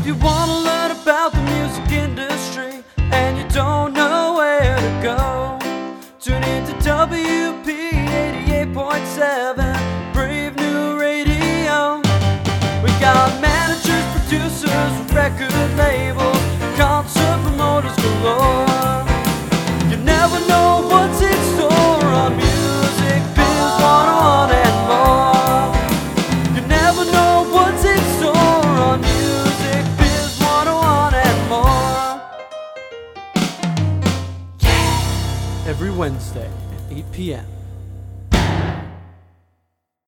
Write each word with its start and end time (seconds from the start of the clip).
If 0.00 0.06
you 0.06 0.14
want 0.14 0.50
to 0.50 0.56
learn 0.60 0.90
about 0.92 1.32
the 1.32 1.42
music 1.42 1.92
industry 1.92 2.82
and 3.12 3.36
you 3.36 3.46
don't 3.50 3.92
know 3.92 4.36
where 4.38 4.74
to 4.74 5.02
go, 5.02 5.58
tune 6.18 6.42
into 6.42 6.72
WP 6.76 7.66
88.7 8.64 10.14
Brave 10.14 10.56
New 10.56 10.98
Radio. 10.98 12.00
We 12.82 12.88
got 12.98 13.42
managers, 13.42 14.06
producers, 14.16 15.12
record 15.12 15.52
labels, 15.76 16.29
p.m. 37.20 37.44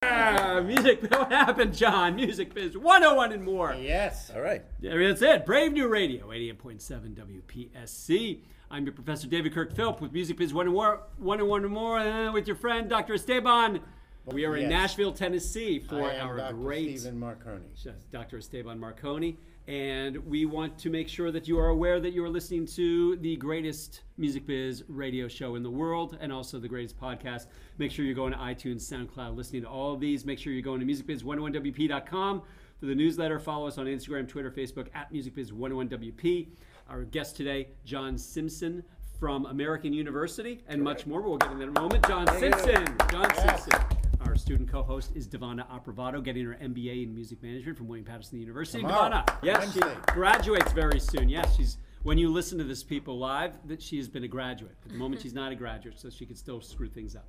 Ah, 0.03 0.63
music. 0.65 1.03
What 1.11 1.31
happened, 1.31 1.75
John? 1.75 2.17
Music 2.17 2.55
Biz 2.55 2.79
101 2.79 3.33
and 3.33 3.45
more. 3.45 3.75
Yes. 3.79 4.33
All 4.35 4.41
right. 4.41 4.65
There, 4.81 5.07
That's 5.07 5.21
it. 5.21 5.45
Brave 5.45 5.75
New 5.75 5.89
Radio, 5.89 6.29
88.7 6.29 7.15
WPSC. 7.15 8.41
I'm 8.71 8.87
your 8.87 8.95
Professor 8.95 9.27
David 9.27 9.53
Kirk 9.53 9.77
Philp 9.77 10.01
with 10.01 10.13
Music 10.15 10.39
Biz 10.39 10.55
101 10.55 11.01
101 11.19 11.65
and 11.65 11.75
more 11.75 11.99
uh, 11.99 12.33
with 12.33 12.47
your 12.47 12.57
friend 12.57 12.89
Dr. 12.89 13.13
Esteban. 13.13 13.81
We 14.25 14.47
are 14.47 14.57
in 14.57 14.71
Nashville, 14.71 15.13
Tennessee 15.13 15.81
for 15.81 16.11
I 16.11 16.15
am 16.15 16.29
our 16.29 16.37
Dr. 16.39 16.55
great 16.55 16.99
Stephen 16.99 17.21
Marcone. 17.21 17.65
Yes, 17.85 18.07
Dr. 18.11 18.39
Esteban 18.39 18.81
Marcone. 18.81 19.37
And 19.69 20.17
we 20.27 20.45
want 20.45 20.77
to 20.79 20.91
make 20.91 21.09
sure 21.09 21.31
that 21.31 21.47
you 21.47 21.57
are 21.59 21.69
aware 21.69 22.01
that 22.01 22.13
you 22.13 22.25
are 22.25 22.29
listening 22.29 22.67
to 22.67 23.15
the 23.17 23.37
greatest 23.37 24.01
Music 24.17 24.45
Biz 24.45 24.83
radio 24.89 25.29
show 25.29 25.55
in 25.55 25.63
the 25.63 25.71
world 25.71 26.19
and 26.21 26.33
also 26.33 26.59
the 26.59 26.67
greatest 26.69 26.99
podcast. 27.01 27.47
Make 27.79 27.93
sure 27.93 28.05
you're 28.05 28.15
going 28.17 28.33
to 28.33 28.39
iTunes, 28.39 28.81
SoundCloud, 28.83 29.37
listening 29.37 29.63
to 29.63 29.69
all 29.69 29.95
of 29.95 30.01
these. 30.01 30.25
Make 30.25 30.41
sure 30.41 30.53
you're 30.53 30.63
going 30.63 30.81
to 30.81 30.87
musicbiz101wp.com 30.87 32.43
for 32.81 32.87
the 32.87 32.95
newsletter. 32.95 33.39
Follow 33.39 33.69
us 33.69 33.79
on 33.79 33.87
Instagram, 33.87 34.29
Twitter, 34.29 34.51
Facebook 34.51 34.89
at 34.95 35.13
musicbiz101wp. 35.13 36.49
Our 36.89 37.05
guest 37.05 37.37
today, 37.37 37.69
John 37.85 38.19
Simson 38.19 38.83
from 39.21 39.47
American 39.47 39.93
University 39.93 40.65
and 40.67 40.83
much 40.83 41.07
more. 41.07 41.21
But 41.23 41.29
we'll 41.29 41.39
get 41.39 41.53
into 41.53 41.59
that 41.67 41.71
in 41.71 41.77
a 41.77 41.81
moment. 41.81 42.09
John 42.09 42.27
Simson. 42.41 42.85
John 43.11 43.31
Yes. 43.37 43.65
Simson. 43.65 44.02
Our 44.33 44.39
student 44.39 44.71
co-host 44.71 45.13
is 45.15 45.29
Devana 45.29 45.67
Apravado, 45.69 46.25
getting 46.25 46.47
her 46.47 46.55
MBA 46.55 47.03
in 47.03 47.15
music 47.15 47.43
management 47.43 47.77
from 47.77 47.87
William 47.87 48.07
Paterson 48.07 48.41
University. 48.41 48.79
Tomorrow, 48.79 49.11
Devana, 49.11 49.37
yes, 49.43 49.75
she 49.75 49.81
graduates 50.07 50.73
very 50.73 50.99
soon. 51.01 51.29
Yes, 51.29 51.55
she's. 51.55 51.77
When 52.03 52.17
you 52.17 52.33
listen 52.33 52.57
to 52.57 52.65
this 52.65 52.83
people 52.83 53.19
live, 53.19 53.53
that 53.67 53.83
she 53.83 53.99
has 53.99 54.09
been 54.09 54.25
a 54.25 54.29
graduate. 54.29 54.75
At 54.87 54.93
the 54.93 54.97
moment, 54.97 55.21
she's 55.21 55.35
not 55.35 55.53
a 55.53 55.55
graduate, 55.55 56.01
so 56.01 56.09
she 56.09 56.25
can 56.25 56.35
still 56.35 56.63
screw 56.63 56.89
things 56.89 57.15
up. 57.15 57.27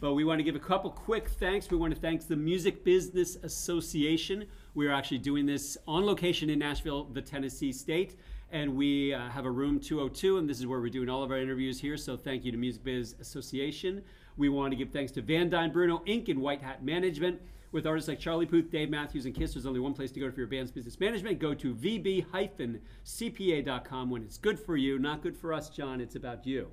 But 0.00 0.14
we 0.14 0.24
want 0.24 0.40
to 0.40 0.42
give 0.42 0.56
a 0.56 0.58
couple 0.58 0.90
quick 0.90 1.28
thanks. 1.28 1.70
We 1.70 1.76
want 1.76 1.94
to 1.94 2.00
thank 2.00 2.26
the 2.26 2.34
Music 2.34 2.84
Business 2.84 3.36
Association. 3.44 4.46
We 4.74 4.88
are 4.88 4.92
actually 4.92 5.18
doing 5.18 5.46
this 5.46 5.78
on 5.86 6.04
location 6.04 6.50
in 6.50 6.58
Nashville, 6.58 7.04
the 7.04 7.22
Tennessee 7.22 7.72
state. 7.72 8.16
And 8.50 8.74
we 8.74 9.14
uh, 9.14 9.28
have 9.28 9.46
a 9.46 9.50
room 9.50 9.78
202, 9.78 10.38
and 10.38 10.50
this 10.50 10.58
is 10.58 10.66
where 10.66 10.80
we're 10.80 10.90
doing 10.90 11.08
all 11.08 11.22
of 11.22 11.30
our 11.30 11.38
interviews 11.38 11.80
here. 11.80 11.96
So 11.96 12.16
thank 12.16 12.44
you 12.44 12.50
to 12.50 12.58
Music 12.58 12.82
Biz 12.82 13.14
Association. 13.20 14.02
We 14.36 14.48
want 14.48 14.72
to 14.72 14.76
give 14.76 14.90
thanks 14.90 15.12
to 15.12 15.22
Van 15.22 15.48
Dyne 15.50 15.70
Bruno 15.72 16.02
Inc. 16.06 16.28
and 16.28 16.40
White 16.40 16.62
Hat 16.62 16.84
Management. 16.84 17.40
With 17.72 17.86
artists 17.86 18.08
like 18.08 18.18
Charlie 18.20 18.44
Puth, 18.44 18.70
Dave 18.70 18.90
Matthews, 18.90 19.24
and 19.24 19.34
Kiss, 19.34 19.54
there's 19.54 19.64
only 19.64 19.80
one 19.80 19.94
place 19.94 20.12
to 20.12 20.20
go 20.20 20.30
for 20.30 20.40
your 20.40 20.46
band's 20.46 20.70
business 20.70 21.00
management. 21.00 21.38
Go 21.38 21.54
to 21.54 21.74
vb-cpa.com 21.74 22.80
when 24.10 24.22
it's 24.22 24.36
good 24.36 24.60
for 24.60 24.76
you, 24.76 24.98
not 24.98 25.22
good 25.22 25.34
for 25.34 25.54
us, 25.54 25.70
John. 25.70 25.98
It's 25.98 26.14
about 26.14 26.46
you. 26.46 26.70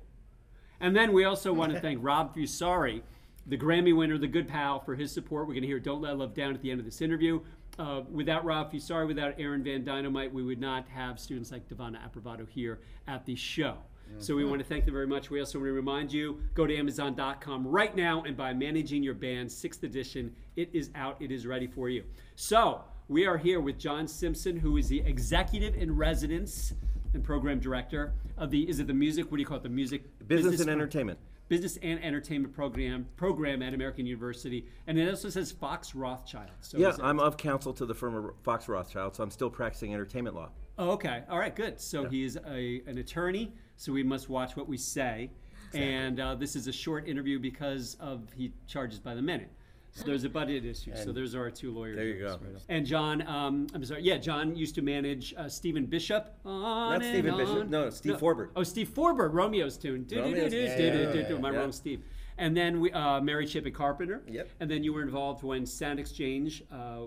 And 0.78 0.94
then 0.94 1.14
we 1.14 1.24
also 1.24 1.54
want 1.54 1.72
to 1.72 1.80
thank 1.82 2.00
Rob 2.02 2.36
Fusari, 2.36 3.00
the 3.46 3.56
Grammy 3.56 3.96
winner, 3.96 4.18
the 4.18 4.28
good 4.28 4.46
pal, 4.46 4.78
for 4.78 4.94
his 4.94 5.10
support. 5.10 5.46
We're 5.46 5.54
going 5.54 5.62
to 5.62 5.68
hear 5.68 5.80
Don't 5.80 6.02
Let 6.02 6.18
Love 6.18 6.34
Down 6.34 6.54
at 6.54 6.60
the 6.60 6.70
end 6.70 6.80
of 6.80 6.84
this 6.84 7.00
interview. 7.00 7.40
Uh, 7.78 8.02
without 8.10 8.44
Rob 8.44 8.70
Fusari, 8.70 9.06
without 9.06 9.34
Aaron 9.38 9.62
Van 9.62 9.82
Dynamite, 9.82 10.34
we 10.34 10.42
would 10.42 10.60
not 10.60 10.86
have 10.88 11.18
students 11.18 11.50
like 11.50 11.66
Devana 11.66 11.96
Apravado 12.06 12.46
here 12.46 12.80
at 13.06 13.24
the 13.24 13.34
show. 13.34 13.78
So 14.18 14.34
we 14.34 14.42
mm-hmm. 14.42 14.50
want 14.50 14.62
to 14.62 14.68
thank 14.68 14.84
them 14.84 14.94
very 14.94 15.06
much. 15.06 15.30
We 15.30 15.40
also 15.40 15.58
want 15.58 15.68
to 15.68 15.72
remind 15.72 16.12
you 16.12 16.40
go 16.54 16.66
to 16.66 16.76
Amazon.com 16.76 17.66
right 17.66 17.94
now 17.96 18.22
and 18.24 18.36
buy 18.36 18.52
Managing 18.52 19.02
Your 19.02 19.14
Band, 19.14 19.50
sixth 19.50 19.82
edition. 19.82 20.34
It 20.56 20.70
is 20.72 20.90
out, 20.94 21.16
it 21.20 21.30
is 21.30 21.46
ready 21.46 21.66
for 21.66 21.88
you. 21.88 22.04
So 22.36 22.82
we 23.08 23.26
are 23.26 23.38
here 23.38 23.60
with 23.60 23.78
John 23.78 24.06
Simson, 24.06 24.56
who 24.56 24.76
is 24.76 24.88
the 24.88 25.00
executive 25.00 25.74
in 25.74 25.96
residence 25.96 26.74
and 27.14 27.24
program 27.24 27.58
director 27.60 28.12
of 28.36 28.50
the, 28.50 28.68
is 28.68 28.78
it 28.78 28.86
the 28.86 28.94
music, 28.94 29.30
what 29.30 29.36
do 29.36 29.40
you 29.40 29.46
call 29.46 29.56
it? 29.56 29.62
The 29.62 29.68
music 29.68 30.04
Business, 30.28 30.60
and 30.60 30.70
entertainment. 30.70 31.18
business 31.48 31.76
and 31.82 32.02
entertainment 32.04 32.54
program 32.54 33.06
program 33.16 33.62
at 33.62 33.74
American 33.74 34.06
University, 34.06 34.64
and 34.86 34.96
it 34.96 35.08
also 35.08 35.28
says 35.28 35.50
Fox 35.50 35.94
Rothschild. 35.94 36.50
So 36.60 36.78
Yeah, 36.78 36.90
is 36.90 36.98
it- 36.98 37.04
I'm 37.04 37.18
of 37.18 37.36
counsel 37.36 37.72
to 37.74 37.86
the 37.86 37.94
firm 37.94 38.14
of 38.14 38.34
Fox 38.42 38.68
Rothschild, 38.68 39.16
so 39.16 39.24
I'm 39.24 39.30
still 39.30 39.50
practicing 39.50 39.92
entertainment 39.92 40.36
law. 40.36 40.50
Oh, 40.78 40.92
okay. 40.92 41.24
All 41.28 41.38
right. 41.38 41.54
Good. 41.54 41.78
So 41.78 42.06
he 42.06 42.24
is 42.24 42.38
a, 42.46 42.80
an 42.86 42.96
attorney, 42.96 43.52
so 43.80 43.92
we 43.94 44.02
must 44.02 44.28
watch 44.28 44.56
what 44.56 44.68
we 44.68 44.76
say. 44.76 45.30
And 45.72 46.20
uh, 46.20 46.34
this 46.34 46.54
is 46.54 46.66
a 46.66 46.72
short 46.72 47.08
interview 47.08 47.38
because 47.38 47.96
of 47.98 48.28
he 48.36 48.52
charges 48.66 48.98
by 48.98 49.14
the 49.14 49.22
minute. 49.22 49.48
So 49.92 50.04
there's 50.04 50.24
a 50.24 50.28
budget 50.28 50.64
issue. 50.66 50.92
so 50.94 51.02
And- 51.08 51.16
there's 51.16 51.34
our 51.34 51.50
two 51.50 51.72
lawyers. 51.72 51.96
There 51.96 52.04
you 52.04 52.18
go. 52.20 52.38
right. 52.42 52.62
And 52.68 52.84
John, 52.84 53.26
um, 53.26 53.68
I'm 53.72 53.82
sorry. 53.84 54.02
Yeah, 54.02 54.18
John 54.18 54.54
used 54.54 54.74
to 54.74 54.82
manage 54.82 55.32
uh, 55.36 55.48
Stephen 55.48 55.86
Bishop. 55.86 56.34
Not 56.44 57.02
Stephen 57.02 57.36
Bishop. 57.36 57.68
No, 57.68 57.88
Steve 57.88 58.18
Forbert. 58.18 58.52
Oh, 58.54 58.62
Steve 58.62 58.88
Forbert, 58.90 59.32
Romeo's 59.32 59.78
tune. 59.78 60.06
Romeo's- 60.12 60.50
Do-do-do-do, 60.52 61.18
yeah, 61.18 61.28
yeah, 61.30 61.36
Am 61.36 61.44
I 61.44 61.50
wrong, 61.50 61.72
Steve? 61.72 62.02
And 62.36 62.54
then 62.56 62.80
we, 62.80 62.92
uh, 62.92 63.20
Mary 63.20 63.46
Chapin 63.46 63.72
Carpenter. 63.72 64.22
Yep. 64.28 64.50
And 64.60 64.70
then 64.70 64.84
you 64.84 64.92
were 64.92 65.02
involved 65.02 65.42
when 65.42 65.64
Sound 65.64 65.98
Exchange 65.98 66.62
uh, 66.70 67.06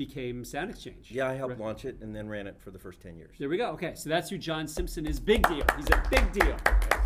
became 0.00 0.46
Sound 0.46 0.70
Exchange. 0.70 1.10
Yeah, 1.10 1.28
I 1.28 1.34
helped 1.34 1.50
Right. 1.58 1.60
launch 1.60 1.84
it 1.84 2.00
and 2.00 2.16
then 2.16 2.26
ran 2.26 2.46
it 2.46 2.58
for 2.58 2.70
the 2.70 2.78
first 2.78 3.02
10 3.02 3.18
years. 3.18 3.36
There 3.38 3.50
we 3.50 3.58
go. 3.58 3.72
Okay, 3.72 3.94
so 3.94 4.08
that's 4.08 4.30
who 4.30 4.38
John 4.38 4.66
Simson 4.66 5.04
is. 5.04 5.20
Big 5.20 5.46
deal. 5.46 5.62
He's 5.76 5.90
a 5.90 6.02
big 6.10 6.32
deal. 6.32 6.56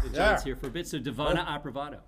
So 0.00 0.08
John's 0.10 0.44
here 0.44 0.54
for 0.54 0.68
a 0.68 0.70
bit. 0.70 0.86
So 0.86 1.00
Devana 1.00 1.44
Apravado, 1.44 1.98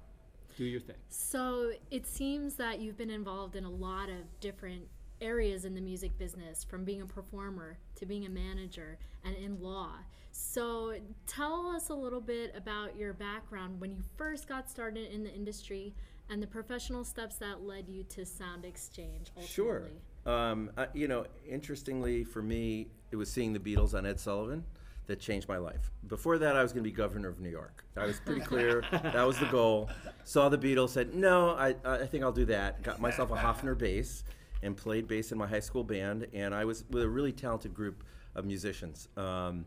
do 0.56 0.64
your 0.64 0.78
thing. 0.78 0.94
So 1.08 1.72
it 1.90 2.06
seems 2.06 2.54
that 2.54 2.78
you've 2.78 2.96
been 2.96 3.10
involved 3.10 3.56
in 3.56 3.64
a 3.64 3.70
lot 3.70 4.08
of 4.08 4.38
different 4.38 4.86
areas 5.20 5.64
in 5.64 5.74
the 5.74 5.80
music 5.80 6.16
business, 6.18 6.62
from 6.62 6.84
being 6.84 7.02
a 7.02 7.06
performer 7.06 7.78
to 7.96 8.06
being 8.06 8.24
a 8.24 8.30
manager 8.30 8.96
and 9.24 9.34
in 9.34 9.60
law. 9.60 9.90
So 10.30 11.00
tell 11.26 11.66
us 11.66 11.88
a 11.88 11.94
little 11.94 12.20
bit 12.20 12.54
about 12.54 12.96
your 12.96 13.12
background 13.12 13.80
when 13.80 13.92
you 13.92 14.04
first 14.16 14.46
got 14.46 14.70
started 14.70 15.10
in 15.10 15.24
the 15.24 15.34
industry 15.34 15.96
and 16.30 16.40
the 16.40 16.46
professional 16.46 17.02
steps 17.02 17.36
that 17.38 17.62
led 17.62 17.88
you 17.88 18.04
to 18.04 18.24
Sound 18.24 18.64
Exchange 18.64 19.30
ultimately. 19.36 19.46
Sure. 19.48 19.88
Um, 20.26 20.70
I, 20.76 20.88
you 20.92 21.08
know, 21.08 21.24
interestingly 21.48 22.24
for 22.24 22.42
me, 22.42 22.88
it 23.10 23.16
was 23.16 23.30
seeing 23.30 23.52
the 23.52 23.60
Beatles 23.60 23.94
on 23.94 24.04
Ed 24.04 24.18
Sullivan 24.18 24.64
that 25.06 25.20
changed 25.20 25.48
my 25.48 25.56
life. 25.56 25.92
Before 26.08 26.36
that, 26.38 26.56
I 26.56 26.62
was 26.62 26.72
going 26.72 26.82
to 26.82 26.90
be 26.90 26.94
governor 26.94 27.28
of 27.28 27.38
New 27.38 27.48
York. 27.48 27.84
I 27.96 28.06
was 28.06 28.18
pretty 28.18 28.40
clear 28.40 28.82
that 28.90 29.24
was 29.26 29.38
the 29.38 29.46
goal. 29.46 29.88
Saw 30.24 30.48
the 30.48 30.58
Beatles, 30.58 30.90
said, 30.90 31.14
no, 31.14 31.50
I, 31.50 31.76
I 31.84 32.06
think 32.06 32.24
I'll 32.24 32.32
do 32.32 32.44
that. 32.46 32.82
Got 32.82 33.00
myself 33.00 33.30
a 33.30 33.36
Hofner 33.36 33.78
bass 33.78 34.24
and 34.62 34.76
played 34.76 35.06
bass 35.06 35.30
in 35.30 35.38
my 35.38 35.46
high 35.46 35.60
school 35.60 35.84
band. 35.84 36.26
And 36.32 36.52
I 36.52 36.64
was 36.64 36.84
with 36.90 37.04
a 37.04 37.08
really 37.08 37.32
talented 37.32 37.72
group 37.72 38.02
of 38.34 38.44
musicians. 38.44 39.08
Um, 39.16 39.64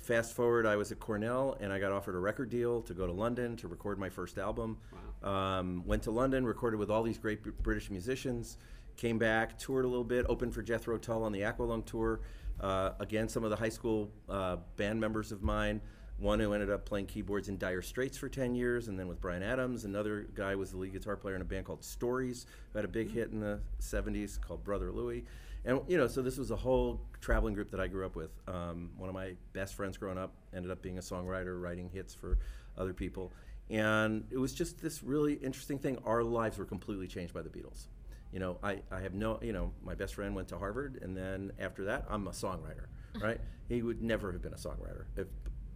fast 0.00 0.34
forward, 0.34 0.66
I 0.66 0.76
was 0.76 0.90
at 0.90 0.98
Cornell 0.98 1.56
and 1.60 1.72
I 1.72 1.78
got 1.78 1.92
offered 1.92 2.16
a 2.16 2.18
record 2.18 2.50
deal 2.50 2.82
to 2.82 2.94
go 2.94 3.06
to 3.06 3.12
London 3.12 3.56
to 3.58 3.68
record 3.68 3.98
my 3.98 4.08
first 4.08 4.38
album. 4.38 4.78
Um, 5.22 5.82
went 5.86 6.02
to 6.04 6.10
London, 6.10 6.44
recorded 6.44 6.78
with 6.78 6.90
all 6.90 7.02
these 7.02 7.18
great 7.18 7.42
Br- 7.42 7.50
British 7.62 7.90
musicians. 7.90 8.58
Came 8.98 9.16
back, 9.16 9.56
toured 9.60 9.84
a 9.84 9.88
little 9.88 10.02
bit, 10.02 10.26
opened 10.28 10.52
for 10.52 10.60
Jethro 10.60 10.98
Tull 10.98 11.22
on 11.22 11.30
the 11.30 11.42
Aqualung 11.42 11.84
tour. 11.84 12.18
Uh, 12.60 12.90
again, 12.98 13.28
some 13.28 13.44
of 13.44 13.50
the 13.50 13.56
high 13.56 13.68
school 13.68 14.10
uh, 14.28 14.56
band 14.76 15.00
members 15.00 15.30
of 15.30 15.40
mine. 15.40 15.80
One 16.18 16.40
who 16.40 16.52
ended 16.52 16.68
up 16.68 16.84
playing 16.84 17.06
keyboards 17.06 17.48
in 17.48 17.58
Dire 17.58 17.80
Straits 17.80 18.18
for 18.18 18.28
10 18.28 18.56
years, 18.56 18.88
and 18.88 18.98
then 18.98 19.06
with 19.06 19.20
Bryan 19.20 19.44
Adams. 19.44 19.84
Another 19.84 20.26
guy 20.34 20.56
was 20.56 20.72
the 20.72 20.78
lead 20.78 20.94
guitar 20.94 21.16
player 21.16 21.36
in 21.36 21.42
a 21.42 21.44
band 21.44 21.64
called 21.64 21.84
Stories, 21.84 22.46
who 22.72 22.78
had 22.78 22.84
a 22.84 22.88
big 22.88 23.08
hit 23.08 23.30
in 23.30 23.38
the 23.38 23.60
70s 23.80 24.40
called 24.40 24.64
Brother 24.64 24.90
Louie. 24.90 25.24
And, 25.64 25.80
you 25.86 25.96
know, 25.96 26.08
so 26.08 26.20
this 26.20 26.36
was 26.36 26.50
a 26.50 26.56
whole 26.56 27.00
traveling 27.20 27.54
group 27.54 27.70
that 27.70 27.78
I 27.78 27.86
grew 27.86 28.04
up 28.04 28.16
with. 28.16 28.32
Um, 28.48 28.90
one 28.96 29.08
of 29.08 29.14
my 29.14 29.34
best 29.52 29.74
friends 29.74 29.96
growing 29.96 30.18
up 30.18 30.32
ended 30.52 30.72
up 30.72 30.82
being 30.82 30.98
a 30.98 31.02
songwriter, 31.02 31.62
writing 31.62 31.88
hits 31.88 32.14
for 32.14 32.38
other 32.76 32.92
people. 32.92 33.32
And 33.70 34.24
it 34.32 34.38
was 34.38 34.52
just 34.52 34.82
this 34.82 35.04
really 35.04 35.34
interesting 35.34 35.78
thing. 35.78 35.98
Our 36.04 36.24
lives 36.24 36.58
were 36.58 36.64
completely 36.64 37.06
changed 37.06 37.32
by 37.32 37.42
the 37.42 37.48
Beatles. 37.48 37.86
You 38.32 38.40
know, 38.40 38.58
I, 38.62 38.80
I 38.90 39.00
have 39.00 39.14
no, 39.14 39.38
you 39.42 39.52
know, 39.52 39.72
my 39.82 39.94
best 39.94 40.14
friend 40.14 40.34
went 40.34 40.48
to 40.48 40.58
Harvard, 40.58 40.98
and 41.02 41.16
then 41.16 41.52
after 41.58 41.84
that, 41.86 42.04
I'm 42.08 42.26
a 42.26 42.32
songwriter, 42.32 42.86
right? 43.20 43.40
he 43.68 43.82
would 43.82 44.02
never 44.02 44.32
have 44.32 44.42
been 44.42 44.54
a 44.54 44.56
songwriter, 44.56 45.04
if, 45.16 45.26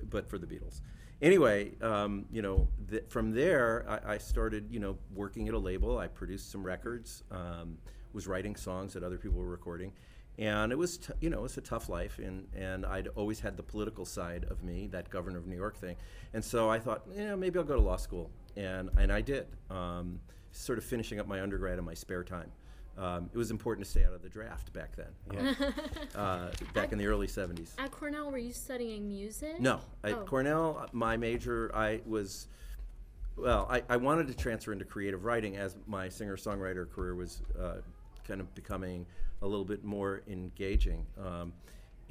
but 0.09 0.29
for 0.29 0.39
the 0.39 0.47
Beatles. 0.47 0.81
Anyway, 1.21 1.73
um, 1.83 2.25
you 2.33 2.43
know, 2.43 2.67
th- 2.91 3.05
from 3.09 3.33
there, 3.33 3.85
I, 3.89 4.15
I 4.15 4.19
started, 4.19 4.69
you 4.71 4.81
know, 4.81 4.97
working 5.15 5.47
at 5.49 5.55
a 5.55 5.59
label. 5.59 5.99
I 5.99 6.09
produced 6.09 6.51
some 6.51 6.65
records, 6.65 7.23
um, 7.31 7.79
was 8.13 8.27
writing 8.27 8.57
songs 8.57 8.95
that 8.95 9.03
other 9.03 9.19
people 9.19 9.39
were 9.39 9.47
recording. 9.47 9.93
And 10.39 10.73
it 10.73 10.79
was, 10.79 10.97
t- 10.99 11.13
you 11.21 11.31
know, 11.31 11.39
it 11.41 11.43
was 11.43 11.59
a 11.59 11.61
tough 11.61 11.89
life, 11.91 12.19
and, 12.19 12.49
and 12.57 12.87
I'd 12.87 13.09
always 13.09 13.39
had 13.39 13.57
the 13.57 13.63
political 13.63 14.07
side 14.07 14.47
of 14.51 14.65
me, 14.65 14.87
that 14.89 15.11
governor 15.11 15.39
of 15.39 15.47
New 15.47 15.57
York 15.57 15.77
thing. 15.77 15.97
And 16.33 16.43
so 16.43 16.71
I 16.71 16.79
thought, 16.79 17.03
yeah, 17.15 17.35
maybe 17.35 17.59
I'll 17.59 17.65
go 17.65 17.77
to 17.77 17.81
law 17.81 17.97
school. 17.97 18.31
And, 18.57 18.91
and 18.99 19.13
I 19.13 19.21
did, 19.21 19.47
um, 19.71 20.21
sort 20.53 20.79
of 20.79 20.85
finishing 20.85 21.19
up 21.21 21.27
my 21.27 21.41
undergrad 21.43 21.79
in 21.79 21.85
my 21.85 21.95
spare 21.95 22.23
time. 22.25 22.51
Um, 22.99 23.31
it 23.33 23.39
was 23.39 23.51
important 23.51 23.87
to 23.87 23.91
stay 23.91 24.05
out 24.05 24.13
of 24.13 24.21
the 24.23 24.29
draft 24.29 24.71
back 24.75 24.95
then, 24.97 25.07
Yeah. 25.33 25.71
uh, 26.15 26.51
back 26.75 26.93
in 26.93 26.99
the 26.99 27.07
early 27.07 27.27
70s. 27.27 27.71
At 27.79 27.91
Cornell, 27.91 28.31
were 28.31 28.37
you 28.37 28.53
studying 28.53 29.09
music? 29.09 29.59
No, 29.61 29.81
at 30.05 30.13
Oh. 30.13 30.25
Cornell, 30.27 30.87
my 30.93 31.17
major, 31.17 31.71
I 31.75 32.03
was, 32.05 32.49
well, 33.37 33.67
I, 33.71 33.83
I 33.89 33.97
wanted 33.97 34.27
to 34.29 34.35
transfer 34.35 34.73
into 34.75 34.85
creative 34.85 35.25
writing 35.25 35.57
as 35.57 35.75
my 35.87 36.11
singer 36.11 36.37
songwriter 36.37 36.89
career 36.91 37.15
was 37.15 37.41
uh, 37.59 37.77
kind 38.29 38.43
of 38.43 38.55
becoming 38.55 39.07
a 39.41 39.47
little 39.47 39.65
bit 39.65 39.85
more 39.85 40.23
engaging. 40.29 41.07
Um, 41.19 41.55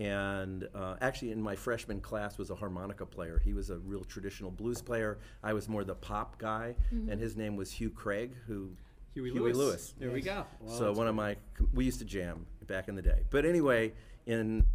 and 0.02 0.68
uh, 0.74 0.96
actually, 1.00 1.32
in 1.32 1.40
my 1.40 1.56
freshman 1.56 2.02
class 2.02 2.40
was 2.40 2.50
a 2.50 2.56
harmonica 2.56 3.06
player. 3.06 3.40
He 3.44 3.54
was 3.54 3.70
a 3.70 3.78
real 3.78 4.04
traditional 4.04 4.50
blues 4.50 4.82
player. 4.82 5.20
I 5.44 5.54
was 5.54 5.70
more 5.70 5.84
the 5.84 5.94
pop 5.94 6.40
guy, 6.40 6.76
and 6.90 7.20
his 7.20 7.38
name 7.38 7.56
was 7.56 7.72
Hugh 7.72 7.92
Cregg, 7.92 8.32
who 8.48 8.72
Huey, 9.14 9.30
Huey 9.30 9.54
Lewis. 9.54 9.58
Lewis. 9.58 9.94
There 10.00 10.10
we 10.10 10.22
go. 10.22 10.46
so 10.68 10.92
one 10.92 11.08
of 11.08 11.14
my 11.14 11.36
we 11.74 11.86
used 11.86 12.00
to 12.00 12.06
jam 12.06 12.48
back 12.66 12.88
in 12.88 12.96
the 12.96 13.02
day. 13.04 13.26
But 13.30 13.46
anyway, 13.46 13.94
in 14.26 14.66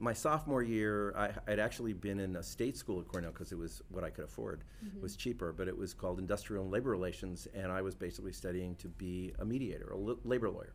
my 0.00 0.12
sophomore 0.12 0.62
year, 0.62 1.14
I, 1.16 1.30
I'd 1.46 1.60
actually 1.60 1.92
been 1.92 2.18
in 2.18 2.34
a 2.34 2.42
state 2.42 2.76
school 2.76 3.00
at 3.00 3.06
Cornell 3.06 3.30
because 3.30 3.52
it 3.52 3.58
was 3.58 3.80
what 3.90 4.02
I 4.02 4.10
could 4.10 4.24
afford. 4.24 4.64
It 4.84 5.00
was 5.00 5.14
cheaper, 5.14 5.52
but 5.52 5.68
it 5.68 5.76
was 5.76 5.94
called 5.94 6.18
Industrial 6.18 6.64
and 6.64 6.72
Labor 6.72 6.90
Relations, 6.90 7.46
and 7.54 7.70
I 7.70 7.80
was 7.80 7.94
basically 7.94 8.32
studying 8.32 8.74
to 8.76 8.88
be 8.88 9.32
a 9.38 9.44
mediator, 9.44 9.92
a 9.92 10.28
labor 10.28 10.50
lawyer, 10.50 10.74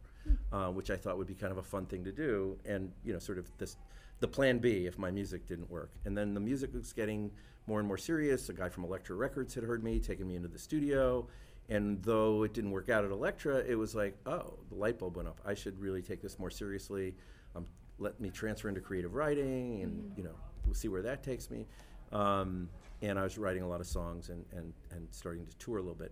uh, 0.53 0.69
which 0.69 0.89
I 0.89 0.95
thought 0.95 1.17
would 1.17 1.27
be 1.27 1.35
kind 1.35 1.51
of 1.51 1.57
a 1.57 1.63
fun 1.63 1.85
thing 1.85 2.03
to 2.05 2.11
do, 2.11 2.57
and 2.65 2.91
you 3.03 3.11
know, 3.11 3.19
sort 3.19 3.37
of 3.37 3.51
this 3.57 3.75
the 4.19 4.27
plan 4.27 4.59
B 4.59 4.85
if 4.85 4.97
my 4.97 5.11
music 5.11 5.47
didn't 5.47 5.69
work. 5.69 5.91
And 6.05 6.17
then 6.17 6.33
the 6.33 6.39
music 6.39 6.73
was 6.73 6.93
getting 6.93 7.31
more 7.67 7.79
and 7.79 7.87
more 7.87 7.97
serious. 7.97 8.49
A 8.49 8.53
guy 8.53 8.69
from 8.69 8.83
Elektra 8.83 9.15
Records 9.15 9.53
had 9.53 9.63
heard 9.63 9.83
me, 9.83 9.99
taken 9.99 10.27
me 10.27 10.35
into 10.35 10.47
the 10.47 10.59
studio. 10.59 11.27
And 11.69 12.01
though 12.01 12.43
it 12.43 12.53
didn't 12.53 12.71
work 12.71 12.89
out 12.89 13.05
at 13.05 13.11
Elektra, 13.11 13.57
it 13.57 13.75
was 13.75 13.93
like, 13.93 14.17
oh, 14.25 14.57
the 14.69 14.75
light 14.75 14.97
bulb 14.97 15.17
went 15.17 15.27
up. 15.27 15.39
I 15.45 15.53
should 15.53 15.79
really 15.79 16.01
take 16.01 16.21
this 16.21 16.39
more 16.39 16.49
seriously. 16.49 17.15
Um, 17.55 17.65
let 17.99 18.19
me 18.19 18.31
transfer 18.31 18.69
into 18.69 18.81
creative 18.81 19.13
writing, 19.13 19.83
and 19.83 20.11
you 20.17 20.23
know, 20.23 20.35
we'll 20.65 20.73
see 20.73 20.87
where 20.87 21.03
that 21.03 21.21
takes 21.21 21.51
me. 21.51 21.67
Um, 22.11 22.69
and 23.03 23.19
I 23.19 23.23
was 23.23 23.37
writing 23.37 23.61
a 23.61 23.67
lot 23.67 23.81
of 23.81 23.87
songs 23.87 24.29
and, 24.29 24.43
and, 24.51 24.73
and 24.91 25.07
starting 25.11 25.45
to 25.45 25.55
tour 25.57 25.77
a 25.77 25.81
little 25.81 25.93
bit. 25.93 26.11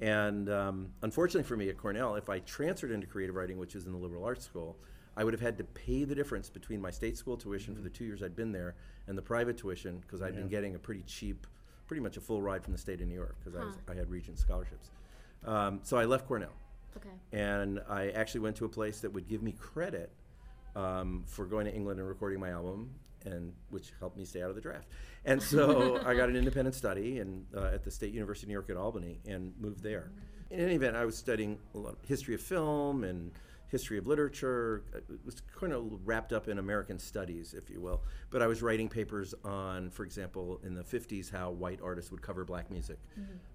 And 0.00 0.48
um, 0.50 0.88
unfortunately 1.02 1.46
for 1.46 1.56
me 1.56 1.68
at 1.68 1.76
Cornell, 1.76 2.14
if 2.16 2.28
I 2.28 2.38
transferred 2.40 2.90
into 2.90 3.06
creative 3.06 3.34
writing, 3.34 3.58
which 3.58 3.74
is 3.74 3.86
in 3.86 3.92
the 3.92 3.98
liberal 3.98 4.24
arts 4.24 4.44
school, 4.44 4.76
I 5.16 5.24
would 5.24 5.32
have 5.34 5.40
had 5.40 5.58
to 5.58 5.64
pay 5.64 6.04
the 6.04 6.14
difference 6.14 6.48
between 6.48 6.80
my 6.80 6.90
state 6.90 7.16
school 7.18 7.36
tuition 7.36 7.74
for 7.74 7.82
the 7.82 7.90
two 7.90 8.04
years 8.04 8.22
I'd 8.22 8.36
been 8.36 8.52
there 8.52 8.74
and 9.06 9.18
the 9.18 9.22
private 9.22 9.56
tuition 9.58 9.98
because 9.98 10.22
I'd 10.22 10.34
been 10.36 10.48
getting 10.48 10.74
a 10.76 10.78
pretty 10.78 11.02
cheap, 11.02 11.46
pretty 11.86 12.00
much 12.00 12.16
a 12.16 12.20
full 12.20 12.40
ride 12.40 12.62
from 12.62 12.72
the 12.72 12.78
state 12.78 13.00
of 13.00 13.08
New 13.08 13.14
York 13.14 13.36
because 13.40 13.58
I, 13.60 13.64
was- 13.64 13.78
I 13.88 13.94
had 13.94 14.08
Regent 14.10 14.38
scholarships. 14.38 14.90
Um, 15.44 15.80
so 15.82 15.96
I 15.96 16.04
left 16.04 16.26
Cornell 16.28 16.52
Okay. 16.96 17.08
and 17.32 17.80
I 17.88 18.10
actually 18.10 18.40
went 18.40 18.56
to 18.56 18.64
a 18.64 18.68
place 18.68 19.00
that 19.00 19.12
would 19.12 19.28
give 19.28 19.42
me 19.42 19.52
credit 19.52 20.10
um, 20.76 21.24
for 21.26 21.44
going 21.46 21.64
to 21.66 21.74
England 21.74 21.98
and 22.00 22.08
recording 22.08 22.38
my 22.40 22.50
album, 22.50 22.90
and 23.24 23.52
which 23.70 23.92
helped 23.98 24.16
me 24.16 24.24
stay 24.24 24.42
out 24.42 24.50
of 24.50 24.54
the 24.54 24.60
draft. 24.60 24.86
And 25.24 25.42
so 25.42 26.00
I 26.06 26.14
got 26.14 26.28
an 26.28 26.36
independent 26.36 26.74
study 26.74 27.18
and 27.18 27.44
uh, 27.56 27.70
at 27.74 27.84
the 27.84 27.90
State 27.90 28.12
University 28.14 28.46
of 28.46 28.48
New 28.48 28.54
York 28.54 28.70
at 28.70 28.76
Albany 28.76 29.18
and 29.26 29.52
moved 29.60 29.82
there. 29.82 30.10
In 30.50 30.60
any 30.60 30.74
event, 30.74 30.96
I 30.96 31.04
was 31.04 31.16
studying 31.16 31.58
a 31.74 31.78
lot 31.78 31.92
of 31.94 32.08
history 32.08 32.34
of 32.34 32.40
film 32.40 33.04
and 33.04 33.30
history 33.70 33.98
of 33.98 34.06
literature. 34.06 34.82
It 34.94 35.04
was 35.24 35.42
kind 35.58 35.72
of 35.72 36.00
wrapped 36.04 36.32
up 36.32 36.48
in 36.48 36.58
American 36.58 36.98
studies, 36.98 37.54
if 37.54 37.70
you 37.70 37.80
will. 37.80 38.02
But 38.30 38.42
I 38.42 38.46
was 38.46 38.62
writing 38.62 38.88
papers 38.88 39.34
on, 39.44 39.90
for 39.90 40.04
example, 40.04 40.60
in 40.64 40.74
the 40.74 40.82
50s, 40.82 41.30
how 41.30 41.50
white 41.50 41.80
artists 41.82 42.10
would 42.10 42.22
cover 42.22 42.44
black 42.44 42.70
music 42.70 42.98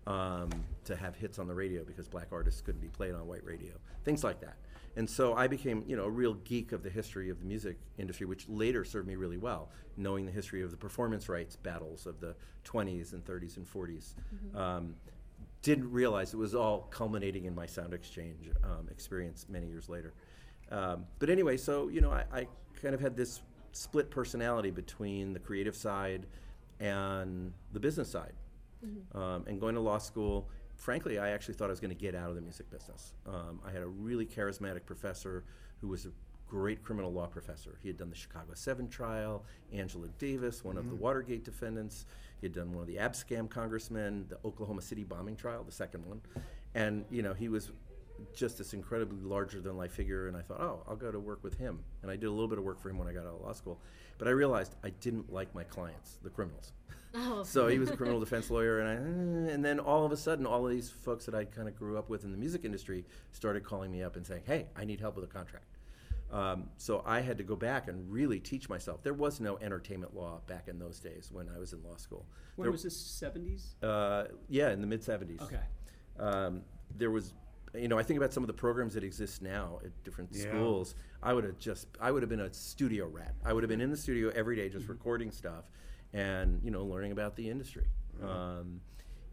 um, 0.07 0.49
to 0.85 0.95
have 0.95 1.15
hits 1.15 1.39
on 1.39 1.47
the 1.47 1.53
radio 1.53 1.83
because 1.83 2.07
black 2.07 2.27
artists 2.31 2.61
couldn't 2.61 2.81
be 2.81 2.87
played 2.87 3.13
on 3.13 3.27
white 3.27 3.43
radio, 3.45 3.73
things 4.03 4.23
like 4.23 4.39
that. 4.41 4.57
And 4.97 5.09
so 5.09 5.33
I 5.33 5.47
became, 5.47 5.83
you 5.85 5.97
know, 5.97 6.05
a 6.05 6.09
real 6.09 6.35
geek 6.35 6.71
of 6.71 6.81
the 6.81 6.89
history 6.89 7.29
of 7.29 7.39
the 7.39 7.45
music 7.45 7.77
industry, 7.97 8.25
which 8.25 8.47
later 8.47 8.85
served 8.85 9.07
me 9.07 9.15
really 9.17 9.37
well, 9.37 9.69
knowing 9.97 10.25
the 10.25 10.31
history 10.31 10.61
of 10.61 10.71
the 10.71 10.77
performance 10.77 11.27
rights 11.27 11.57
battles 11.57 12.05
of 12.05 12.21
the 12.21 12.33
20s 12.63 13.11
and 13.11 13.25
30s 13.25 13.57
and 13.57 13.67
40s. 13.67 14.13
Um, 14.57 14.95
didn't 15.65 15.91
realize 15.91 16.31
it 16.31 16.37
was 16.37 16.53
all 16.53 16.81
culminating 16.91 17.45
in 17.45 17.55
my 17.55 17.65
sound 17.65 17.91
exchange 17.91 18.51
um, 18.63 18.87
experience 18.91 19.47
many 19.49 19.65
years 19.65 19.89
later. 19.89 20.13
Um, 20.71 21.05
but 21.17 21.31
anyway, 21.31 21.57
so 21.57 21.89
you 21.89 22.01
know, 22.01 22.11
I, 22.11 22.23
I 22.31 22.47
kind 22.79 22.93
of 22.93 23.01
had 23.01 23.17
this 23.17 23.41
split 23.71 24.11
personality 24.11 24.69
between 24.69 25.33
the 25.33 25.39
creative 25.39 25.75
side 25.75 26.27
and 26.79 27.51
the 27.73 27.79
business 27.79 28.09
side. 28.09 28.33
Um, 29.15 29.45
and 29.47 29.59
going 29.59 29.73
to 29.73 29.81
law 29.81 29.97
school, 29.97 30.47
frankly, 30.75 31.17
I 31.17 31.31
actually 31.31 31.55
thought 31.55 31.69
I 31.69 31.71
was 31.71 31.79
going 31.79 31.89
to 31.89 31.99
get 31.99 32.13
out 32.13 32.29
of 32.29 32.35
the 32.35 32.41
music 32.41 32.69
business. 32.69 33.15
Um, 33.25 33.59
I 33.65 33.71
had 33.71 33.81
a 33.81 33.87
really 33.87 34.27
charismatic 34.27 34.85
professor 34.85 35.45
who 35.81 35.87
was 35.87 36.05
a 36.05 36.11
great 36.47 36.83
criminal 36.83 37.11
law 37.11 37.25
professor. 37.25 37.79
He 37.81 37.87
had 37.87 37.97
done 37.97 38.11
the 38.11 38.15
Chicago 38.15 38.53
7 38.53 38.87
trial, 38.87 39.43
Angela 39.73 40.09
Davis, 40.19 40.63
one 40.63 40.77
of 40.77 40.87
the 40.87 40.95
Watergate 40.95 41.43
defendants. 41.43 42.05
He 42.41 42.47
had 42.47 42.53
done 42.53 42.73
one 42.73 42.81
of 42.81 42.87
the 42.87 42.97
Abscam 42.97 43.49
congressmen, 43.49 44.25
the 44.29 44.37
Oklahoma 44.45 44.81
City 44.81 45.03
bombing 45.03 45.35
trial, 45.35 45.63
the 45.63 45.71
second 45.71 46.05
one. 46.05 46.21
And, 46.73 47.05
you 47.09 47.21
know, 47.21 47.33
he 47.33 47.49
was 47.49 47.71
just 48.33 48.57
this 48.57 48.73
incredibly 48.73 49.21
larger 49.21 49.61
than 49.61 49.77
life 49.77 49.91
figure. 49.93 50.27
And 50.27 50.37
I 50.37 50.41
thought, 50.41 50.61
oh, 50.61 50.83
I'll 50.87 50.95
go 50.95 51.11
to 51.11 51.19
work 51.19 51.43
with 51.43 51.57
him. 51.57 51.79
And 52.01 52.11
I 52.11 52.15
did 52.15 52.27
a 52.27 52.31
little 52.31 52.47
bit 52.47 52.57
of 52.57 52.63
work 52.63 52.79
for 52.81 52.89
him 52.89 52.97
when 52.97 53.07
I 53.07 53.13
got 53.13 53.21
out 53.21 53.35
of 53.35 53.41
law 53.41 53.53
school. 53.53 53.79
But 54.17 54.27
I 54.27 54.31
realized 54.31 54.75
I 54.83 54.89
didn't 54.89 55.31
like 55.31 55.53
my 55.55 55.63
clients, 55.63 56.17
the 56.23 56.29
criminals. 56.29 56.73
Oh. 57.17 57.43
So 57.43 57.69
he 57.69 57.79
was 57.79 57.89
a 57.89 57.95
criminal 57.95 58.19
defense 58.19 58.49
lawyer, 58.51 58.81
and 58.81 58.89
I, 58.89 59.53
and 59.53 59.63
then 59.63 59.79
all 59.79 60.05
of 60.05 60.11
a 60.11 60.17
sudden, 60.17 60.45
all 60.45 60.65
of 60.65 60.71
these 60.73 60.89
folks 60.89 61.25
that 61.27 61.33
I 61.33 61.45
kind 61.45 61.69
of 61.69 61.73
grew 61.77 61.97
up 61.97 62.09
with 62.09 62.25
in 62.25 62.31
the 62.33 62.37
music 62.37 62.65
industry 62.65 63.05
started 63.31 63.63
calling 63.63 63.89
me 63.89 64.03
up 64.03 64.17
and 64.17 64.27
saying, 64.27 64.41
"Hey, 64.45 64.65
I 64.75 64.83
need 64.83 64.99
help 64.99 65.15
with 65.15 65.23
a 65.23 65.27
contract." 65.29 65.74
Um, 66.31 66.69
so 66.77 67.03
I 67.05 67.21
had 67.21 67.37
to 67.37 67.43
go 67.43 67.55
back 67.55 67.87
and 67.87 68.11
really 68.11 68.39
teach 68.39 68.67
myself. 68.67 69.03
There 69.03 69.13
was 69.13 69.39
no 69.39 69.57
entertainment 69.57 70.15
law 70.15 70.41
back 70.47 70.67
in 70.67 70.79
those 70.79 70.99
days 70.99 71.29
when 71.31 71.47
I 71.49 71.59
was 71.59 71.71
in 71.73 71.83
law 71.83 71.95
school. 71.97 72.25
When 72.55 72.65
There- 72.65 72.71
was 72.71 72.83
this? 72.83 72.95
70s? 72.97 73.75
Uh, 73.83 74.25
yeah, 74.49 74.71
in 74.71 74.81
the 74.81 74.87
mid 74.87 75.01
'70s. 75.03 75.41
Okay. 75.41 75.61
Um, 76.19 76.63
there 76.97 77.11
was, 77.11 77.33
you 77.73 77.87
know, 77.87 77.97
I 77.97 78.03
think 78.03 78.17
about 78.17 78.33
some 78.33 78.43
of 78.43 78.47
the 78.47 78.53
programs 78.53 78.93
that 78.95 79.03
exist 79.03 79.41
now 79.41 79.79
at 79.83 79.91
different 80.03 80.31
Yeah. 80.33 80.49
schools. 80.49 80.95
I 81.21 81.33
would 81.33 81.43
have 81.43 81.57
just, 81.59 81.87
I 81.99 82.11
would 82.11 82.21
have 82.23 82.29
been 82.29 82.39
a 82.41 82.53
studio 82.53 83.07
rat. 83.07 83.35
I 83.43 83.53
would 83.53 83.63
have 83.63 83.69
been 83.69 83.81
in 83.81 83.91
the 83.91 83.97
studio 83.97 84.29
every 84.29 84.55
day, 84.55 84.67
just 84.69 84.87
recording 84.87 85.31
stuff, 85.31 85.69
and 86.13 86.61
you 86.63 86.71
know, 86.71 86.85
learning 86.85 87.11
about 87.11 87.35
the 87.35 87.49
industry. 87.49 87.87
Um, 88.21 88.81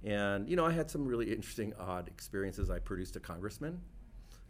and 0.04 0.48
you 0.48 0.56
know, 0.56 0.66
I 0.66 0.72
had 0.72 0.90
some 0.90 1.06
really 1.06 1.32
interesting, 1.32 1.72
odd 1.74 2.08
experiences. 2.08 2.68
I 2.70 2.78
produced 2.80 3.16
a 3.16 3.20
congressman. 3.20 3.80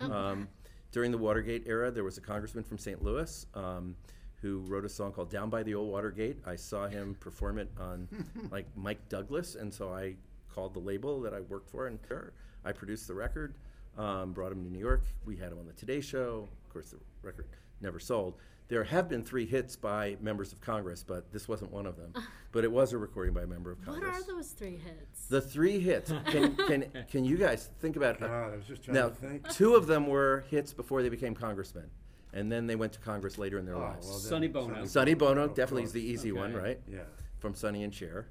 Um, 0.01 0.49
during 0.93 1.11
the 1.11 1.19
Watergate 1.19 1.65
era, 1.67 1.91
there 1.91 2.05
was 2.05 2.19
a 2.19 2.21
congressman 2.21 2.63
from 2.63 2.79
St. 2.79 3.03
Louis 3.03 3.47
um, 3.55 3.97
who 4.41 4.59
wrote 4.61 4.85
a 4.85 4.89
song 4.89 5.13
called 5.13 5.31
"Down 5.31 5.51
by 5.51 5.63
the 5.63 5.75
Old 5.75 5.91
Watergate." 5.91 6.39
I 6.47 6.55
saw 6.55 6.87
him 6.87 7.15
perform 7.21 7.59
it 7.59 7.71
on 7.81 8.09
like 8.51 8.67
Mike 8.77 9.09
Douglas, 9.09 9.57
and 9.57 9.73
so 9.73 9.93
I 9.93 10.15
called 10.55 10.75
the 10.75 10.81
label 10.81 11.21
that 11.23 11.33
I 11.33 11.41
worked 11.41 11.71
for, 11.71 11.87
and 11.87 11.99
sure, 12.07 12.33
I 12.65 12.73
produced 12.73 13.09
the 13.09 13.15
record. 13.15 13.55
Um, 13.99 14.33
brought 14.33 14.53
him 14.53 14.65
to 14.65 14.71
New 14.71 14.79
York. 14.79 15.03
We 15.27 15.37
had 15.37 15.53
him 15.53 15.59
on 15.59 15.67
the 15.67 15.75
Today 15.75 16.01
Show. 16.01 16.49
Of 16.65 16.73
course, 16.73 16.91
the 16.91 16.99
record 17.23 17.47
never 17.83 17.99
sold. 17.99 18.37
There 18.73 18.85
have 18.85 19.07
been 19.07 19.23
three 19.23 19.45
hits 19.45 19.77
by 19.77 20.17
members 20.23 20.51
of 20.55 20.63
Congress, 20.63 21.05
but 21.07 21.31
this 21.31 21.47
wasn't 21.47 21.71
one 21.73 21.85
of 21.85 21.97
them. 21.99 22.15
But 22.53 22.65
it 22.65 22.73
was 22.73 22.93
a 22.93 22.99
recording 22.99 23.33
by 23.33 23.43
a 23.45 23.47
member 23.47 23.71
of 23.71 23.83
Congress. 23.83 24.13
What 24.13 24.29
are 24.29 24.35
those 24.37 24.49
three 24.51 24.77
hits? 24.77 25.27
The 25.31 25.41
three 25.41 25.79
hits. 25.81 26.11
Can, 26.27 26.55
can, 26.69 26.85
can 27.11 27.25
you 27.25 27.39
guys 27.39 27.71
think 27.81 27.97
about 27.97 28.23
uh, 28.23 28.27
God, 28.29 28.53
I 28.53 28.57
was 28.57 28.67
just 28.67 28.83
trying 28.83 28.95
now, 28.95 29.09
to 29.09 29.15
think. 29.15 29.49
two 29.51 29.75
of 29.75 29.87
them 29.87 30.07
were 30.07 30.45
hits 30.51 30.75
before 30.75 31.03
they 31.03 31.09
became 31.09 31.35
congressmen, 31.35 31.89
and 32.35 32.53
then 32.53 32.67
they 32.67 32.77
went 32.77 32.93
to 32.93 32.99
Congress 32.99 33.39
later 33.39 33.59
in 33.59 33.65
their 33.65 33.77
Oh, 33.77 33.81
lives. 33.81 34.07
well, 34.07 34.19
then 34.19 34.29
Sonny 34.29 34.49
Bono. 34.49 34.85
Sonny 34.85 35.15
Bono 35.15 35.45
Of 35.45 35.55
definitely 35.55 35.85
is 35.85 35.93
course. 35.93 36.03
the 36.03 36.11
easy 36.11 36.33
one, 36.33 36.55
Okay. 36.55 36.63
right? 36.63 36.81
Yeah. 36.87 36.99
From 37.39 37.55
Sonny 37.55 37.85
and 37.85 37.95
Cher. 37.95 38.27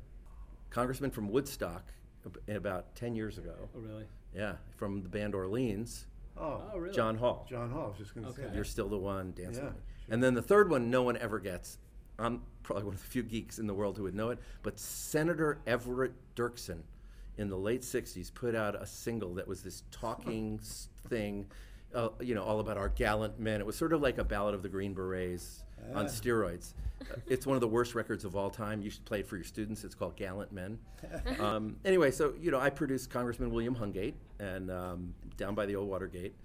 Congressman 0.70 1.10
from 1.10 1.28
Woodstock, 1.30 1.86
ab- 2.26 2.40
about 2.48 2.94
ten 2.96 3.16
years 3.16 3.40
ago. 3.40 3.56
Oh, 3.76 3.80
really? 3.80 4.06
Yeah, 4.36 4.54
from 4.76 5.02
the 5.02 5.10
band 5.10 5.34
Orleans, 5.34 6.06
Oh, 6.38 6.62
Oh, 6.74 6.78
really? 6.78 6.96
John 6.96 7.16
Hall. 7.18 7.48
John 7.50 7.72
Hall. 7.72 7.86
I 7.86 7.90
was 7.90 7.98
just 7.98 8.14
going 8.14 8.26
to 8.26 8.32
Okay. 8.34 8.44
say. 8.44 8.56
You're 8.56 8.64
still 8.66 8.88
the 8.88 8.98
one 9.00 9.34
dancing. 9.36 9.64
Yeah, 9.64 9.70
with 9.70 9.76
me. 9.78 9.82
And 10.12 10.22
then 10.22 10.34
the 10.34 10.42
third 10.42 10.70
one, 10.70 10.92
no 10.92 11.02
one 11.02 11.18
ever 11.18 11.40
gets. 11.40 11.78
I'm 12.20 12.42
probably 12.64 12.84
one 12.84 12.94
of 12.94 13.02
the 13.02 13.08
few 13.08 13.24
geeks 13.24 13.58
in 13.58 13.66
the 13.66 13.74
world 13.74 13.98
who 13.98 14.04
would 14.04 14.14
know 14.14 14.30
it. 14.30 14.40
But 14.62 14.78
Senator 14.78 15.58
Everett 15.66 16.14
Dirksen, 16.36 16.82
in 17.38 17.50
the 17.50 17.56
late 17.56 17.82
'60s, 17.82 18.32
put 18.32 18.54
out 18.54 18.76
a 18.76 18.86
single 18.86 19.34
that 19.36 19.48
was 19.48 19.64
this 19.64 19.84
talking 19.90 20.60
thing, 21.08 21.48
uh, 21.96 22.10
you 22.20 22.36
know, 22.36 22.44
all 22.44 22.60
about 22.60 22.78
our 22.78 22.90
gallant 22.90 23.40
men. 23.40 23.62
It 23.62 23.66
was 23.66 23.78
sort 23.78 23.94
of 23.94 24.02
like 24.02 24.18
a 24.18 24.24
Ballad 24.24 24.54
of 24.54 24.62
the 24.62 24.70
Green 24.70 24.94
Berets 24.94 25.64
on 25.96 26.06
steroids. 26.06 26.74
Uh, 27.02 27.16
it's 27.26 27.48
one 27.48 27.56
of 27.56 27.62
the 27.62 27.68
worst 27.68 27.96
records 27.96 28.26
of 28.26 28.36
all 28.36 28.52
time. 28.52 28.80
You 28.80 28.92
should 28.92 29.04
play 29.06 29.22
it 29.22 29.28
for 29.28 29.36
your 29.36 29.44
students. 29.44 29.84
It's 29.84 29.96
called 29.96 30.16
Gallant 30.16 30.52
Men. 30.52 30.78
Um, 31.40 31.78
anyway, 31.84 32.12
so 32.12 32.36
you 32.40 32.52
know, 32.52 32.60
I 32.60 32.70
produced 32.70 33.10
Congressman 33.10 33.50
William 33.50 33.76
Hungate 33.76 34.14
and 34.40 34.70
um, 34.70 35.16
down 35.36 35.56
by 35.56 35.66
the 35.66 35.76
old 35.76 35.90
Watergate. 35.90 36.36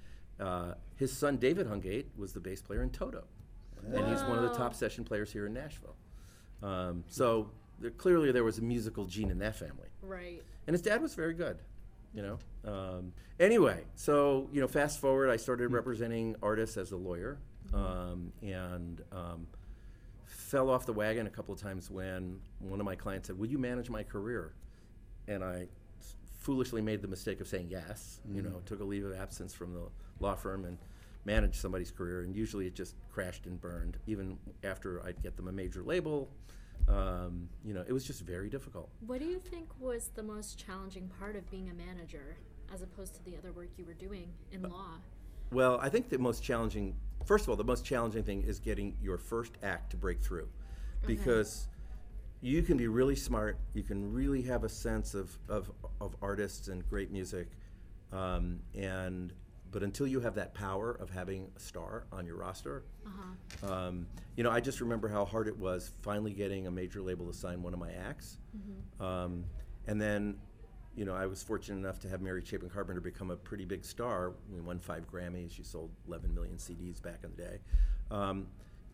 Uh, 0.41 0.73
his 0.97 1.13
son 1.13 1.37
David 1.37 1.67
Hungate 1.67 2.07
was 2.17 2.33
the 2.33 2.41
bass 2.41 2.63
player 2.63 2.83
in 2.83 2.89
Toto, 2.89 3.25
and 3.85 4.07
he's 4.09 4.23
one 4.25 4.39
of 4.39 4.43
the 4.43 4.55
top 4.57 4.75
session 4.75 5.05
players 5.05 5.33
here 5.33 5.47
in 5.47 5.53
Nashville. 5.55 5.95
Um, 6.63 7.05
so 7.09 7.51
there, 7.79 7.91
clearly 7.91 8.33
there 8.33 8.45
was 8.45 8.59
a 8.59 8.63
musical 8.63 9.05
gene 9.05 9.31
in 9.31 9.39
that 9.41 9.55
family, 9.57 9.89
Right. 10.03 10.43
and 10.67 10.75
his 10.75 10.83
dad 10.83 11.03
was 11.03 11.15
very 11.15 11.35
good. 11.35 11.59
You 12.15 12.23
know. 12.23 12.39
Um, 12.65 13.13
anyway, 13.39 13.85
so 13.95 14.49
you 14.53 14.61
know, 14.61 14.69
fast 14.69 15.01
forward, 15.01 15.29
I 15.29 15.37
started 15.37 15.69
representing 15.73 16.35
artists 16.43 16.77
as 16.79 16.93
a 16.93 16.97
lawyer, 16.97 17.39
um, 17.75 18.33
and 18.43 19.03
um, 19.13 19.47
fell 20.25 20.71
off 20.71 20.87
the 20.87 20.93
wagon 20.95 21.27
a 21.27 21.31
couple 21.31 21.53
of 21.53 21.61
times 21.61 21.91
when 21.91 22.41
one 22.61 22.81
of 22.81 22.87
my 22.87 22.95
clients 22.95 23.27
said, 23.29 23.39
"Will 23.39 23.49
you 23.49 23.59
manage 23.59 23.91
my 23.91 24.03
career?" 24.03 24.55
And 25.29 25.45
I 25.45 25.69
foolishly 26.39 26.81
made 26.81 27.03
the 27.03 27.09
mistake 27.09 27.41
of 27.41 27.49
saying 27.49 27.69
yes. 27.71 28.21
You 28.33 28.41
know, 28.41 28.63
took 28.65 28.81
a 28.81 28.85
leave 28.85 29.05
of 29.05 29.15
absence 29.15 29.53
from 29.53 29.75
the 29.75 29.83
law 30.21 30.35
firm 30.37 30.65
and 30.65 30.79
managed 31.27 31.57
somebody's 31.57 31.91
career, 31.91 32.23
and 32.23 32.35
usually 32.35 32.67
it 32.67 32.75
just 32.75 32.95
crashed 33.13 33.47
and 33.47 33.61
burned. 33.61 33.99
Even 34.07 34.39
after 34.65 35.05
I'd 35.05 35.23
get 35.23 35.37
them 35.37 35.49
a 35.49 35.53
major 35.53 35.83
label, 35.83 36.31
um, 36.89 37.49
you 37.65 37.75
know, 37.75 37.85
it 37.87 37.93
was 37.93 38.05
just 38.05 38.23
very 38.23 38.49
difficult. 38.49 38.89
What 39.01 39.19
do 39.19 39.27
you 39.27 39.41
think 39.41 39.69
was 39.81 40.11
the 40.15 40.23
most 40.23 40.65
challenging 40.65 41.11
part 41.19 41.35
of 41.35 41.51
being 41.51 41.69
a 41.69 41.75
manager 41.75 42.37
as 42.73 42.83
opposed 42.83 43.15
to 43.17 43.25
the 43.25 43.37
other 43.37 43.53
work 43.53 43.69
you 43.77 43.85
were 43.85 43.95
doing 43.95 44.29
in 44.53 44.63
law? 44.63 44.93
Well, 45.53 45.79
I 45.83 45.89
think 45.89 46.09
the 46.09 46.19
most 46.19 46.43
challenging, 46.43 46.95
first 47.25 47.45
of 47.45 47.51
all, 47.51 47.57
the 47.57 47.65
most 47.65 47.85
challenging 47.85 48.23
thing 48.23 48.43
is 48.43 48.61
getting 48.61 48.97
your 49.03 49.19
first 49.19 49.53
act 49.63 49.91
to 49.91 49.97
break 49.97 50.21
through. 50.21 50.49
Because 51.07 51.69
you 52.41 52.63
can 52.63 52.77
be 52.77 52.89
really 52.89 53.15
smart, 53.15 53.59
you 53.75 53.85
can 53.85 54.13
really 54.13 54.43
have 54.43 54.65
a 54.65 54.69
sense 54.69 55.15
of, 55.15 55.37
of, 55.49 55.71
of 56.01 56.17
artists 56.21 56.69
and 56.69 56.89
great 56.89 57.13
music, 57.13 57.49
um, 58.13 58.59
and 58.75 59.33
but 59.77 59.83
until 59.83 60.07
you 60.07 60.21
have 60.21 60.35
that 60.37 60.55
power 60.55 60.93
of 60.93 61.11
having 61.11 61.51
a 61.55 61.61
star 61.61 62.07
on 62.11 62.25
your 62.25 62.37
roster, 62.37 62.83
um, 63.71 64.07
you 64.35 64.43
know, 64.43 64.51
I 64.51 64.59
just 64.59 64.81
remember 64.81 65.07
how 65.07 65.27
hard 65.27 65.49
it 65.49 65.59
was 65.59 65.91
finally 66.01 66.33
getting 66.33 66.67
a 66.67 66.71
major 66.71 67.03
label 67.03 67.27
to 67.27 67.35
sign 67.35 67.63
one 67.63 67.75
of 67.75 67.79
my 67.79 67.93
acts, 67.93 68.39
um, 69.05 69.45
and 69.87 70.01
then 70.01 70.39
you 70.95 71.05
know, 71.05 71.15
I 71.15 71.27
was 71.27 71.43
fortunate 71.43 71.77
enough 71.77 71.99
to 72.01 72.09
have 72.09 72.23
Mary 72.23 72.43
Chapin 72.43 72.71
Carpenter 72.71 73.03
become 73.03 73.31
a 73.31 73.37
pretty 73.37 73.67
big 73.67 73.85
star. 73.85 74.33
We 74.51 74.63
won 74.63 74.79
five 74.79 75.05
Grammys. 75.13 75.53
She 75.53 75.63
sold 75.63 75.91
11 76.09 76.35
million 76.35 76.57
CDs 76.57 77.03
back 77.03 77.19
in 77.23 77.33
the 77.37 77.43
day. 77.43 77.59
Um, 78.11 78.47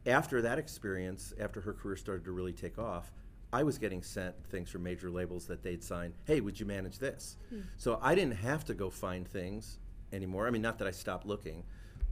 after 0.04 0.42
that 0.42 0.58
experience, 0.58 1.32
after 1.38 1.60
her 1.60 1.72
career 1.74 1.94
started 1.94 2.24
to 2.24 2.32
really 2.32 2.52
take 2.52 2.76
off, 2.76 3.12
I 3.52 3.62
was 3.62 3.78
getting 3.78 4.02
sent 4.02 4.34
things 4.48 4.68
from 4.68 4.82
major 4.82 5.12
labels 5.12 5.46
that 5.46 5.62
they'd 5.62 5.84
sign. 5.84 6.12
Hey, 6.24 6.40
would 6.40 6.58
you 6.58 6.66
manage 6.66 6.98
this? 6.98 7.36
So 7.76 8.00
I 8.02 8.16
didn't 8.16 8.38
have 8.38 8.64
to 8.64 8.74
go 8.74 8.90
find 8.90 9.28
things 9.28 9.78
anymore. 10.12 10.46
I 10.46 10.50
mean, 10.50 10.62
not 10.62 10.78
that 10.78 10.88
I 10.88 10.90
stopped 10.90 11.26
looking, 11.26 11.64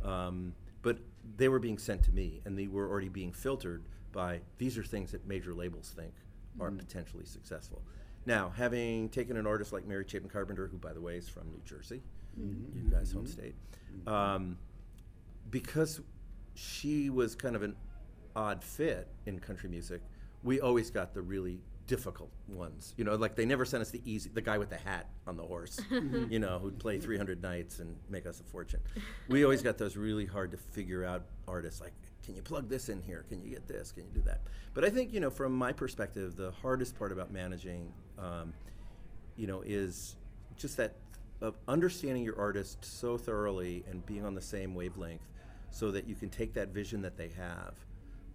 um, 0.04 0.54
but 0.82 0.98
they 1.36 1.48
were 1.48 1.58
being 1.58 1.78
sent 1.78 2.02
to 2.04 2.12
me, 2.12 2.40
and 2.44 2.58
they 2.58 2.66
were 2.66 2.88
already 2.88 3.08
being 3.08 3.32
filtered 3.32 3.84
by 4.12 4.40
these 4.58 4.76
are 4.78 4.82
things 4.82 5.12
that 5.12 5.26
major 5.26 5.54
labels 5.54 5.92
think 5.96 6.12
are 6.60 6.70
potentially 6.70 7.24
successful. 7.24 7.82
Now, 8.26 8.52
having 8.56 9.08
taken 9.08 9.36
an 9.36 9.46
artist 9.46 9.72
like 9.72 9.86
Mary 9.86 10.04
Chapin 10.06 10.28
Carpenter, 10.28 10.66
who, 10.66 10.76
by 10.78 10.92
the 10.92 11.00
way, 11.00 11.16
is 11.16 11.28
from 11.28 11.48
New 11.50 11.60
Jersey, 11.64 12.02
you 12.36 12.90
guys' 12.90 13.12
home 13.12 13.26
state, 13.26 13.54
um, 14.06 14.58
because 15.50 16.00
she 16.54 17.08
was 17.10 17.34
kind 17.34 17.56
of 17.56 17.62
an 17.62 17.76
odd 18.36 18.62
fit 18.62 19.08
in 19.26 19.38
country 19.38 19.68
music, 19.70 20.02
we 20.42 20.60
always 20.60 20.90
got 20.90 21.14
the 21.14 21.22
really 21.22 21.60
difficult 21.90 22.30
ones. 22.46 22.94
You 22.96 23.02
know, 23.02 23.16
like 23.16 23.34
they 23.34 23.44
never 23.44 23.64
sent 23.64 23.80
us 23.80 23.90
the 23.90 24.00
easy, 24.04 24.30
the 24.32 24.40
guy 24.40 24.58
with 24.58 24.70
the 24.70 24.76
hat 24.76 25.08
on 25.26 25.36
the 25.36 25.42
horse, 25.42 25.80
you 25.90 26.38
know, 26.38 26.60
who'd 26.60 26.78
play 26.78 27.00
300 27.00 27.42
nights 27.42 27.80
and 27.80 27.96
make 28.08 28.26
us 28.26 28.38
a 28.38 28.44
fortune. 28.44 28.78
We 29.28 29.42
always 29.42 29.60
got 29.60 29.76
those 29.76 29.96
really 29.96 30.24
hard 30.24 30.52
to 30.52 30.56
figure 30.56 31.04
out 31.04 31.24
artists 31.48 31.80
like, 31.80 31.92
can 32.24 32.36
you 32.36 32.42
plug 32.42 32.68
this 32.68 32.90
in 32.90 33.02
here? 33.02 33.24
Can 33.28 33.42
you 33.42 33.50
get 33.50 33.66
this? 33.66 33.90
Can 33.90 34.04
you 34.04 34.10
do 34.14 34.20
that? 34.20 34.42
But 34.72 34.84
I 34.84 34.90
think, 34.90 35.12
you 35.12 35.18
know, 35.18 35.30
from 35.30 35.52
my 35.52 35.72
perspective, 35.72 36.36
the 36.36 36.52
hardest 36.62 36.96
part 36.96 37.10
about 37.10 37.32
managing, 37.32 37.92
um, 38.20 38.52
you 39.36 39.48
know, 39.48 39.62
is 39.66 40.14
just 40.56 40.76
that 40.76 40.94
of 41.40 41.56
understanding 41.66 42.22
your 42.22 42.38
artist 42.38 42.84
so 42.84 43.18
thoroughly 43.18 43.82
and 43.90 44.06
being 44.06 44.24
on 44.24 44.34
the 44.36 44.42
same 44.42 44.76
wavelength 44.76 45.26
so 45.72 45.90
that 45.90 46.06
you 46.06 46.14
can 46.14 46.28
take 46.28 46.54
that 46.54 46.68
vision 46.68 47.02
that 47.02 47.16
they 47.16 47.30
have 47.30 47.74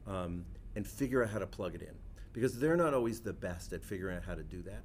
um, 0.07 0.43
and 0.75 0.85
figure 0.85 1.23
out 1.23 1.29
how 1.29 1.39
to 1.39 1.47
plug 1.47 1.73
it 1.73 1.83
in 1.83 1.95
because 2.35 2.59
they're 2.59 2.75
not 2.77 2.93
always 2.93 3.21
the 3.21 3.31
best 3.33 3.71
at 3.73 3.83
figuring 3.83 4.17
out 4.17 4.23
how 4.23 4.35
to 4.35 4.43
do 4.43 4.61
that. 4.63 4.83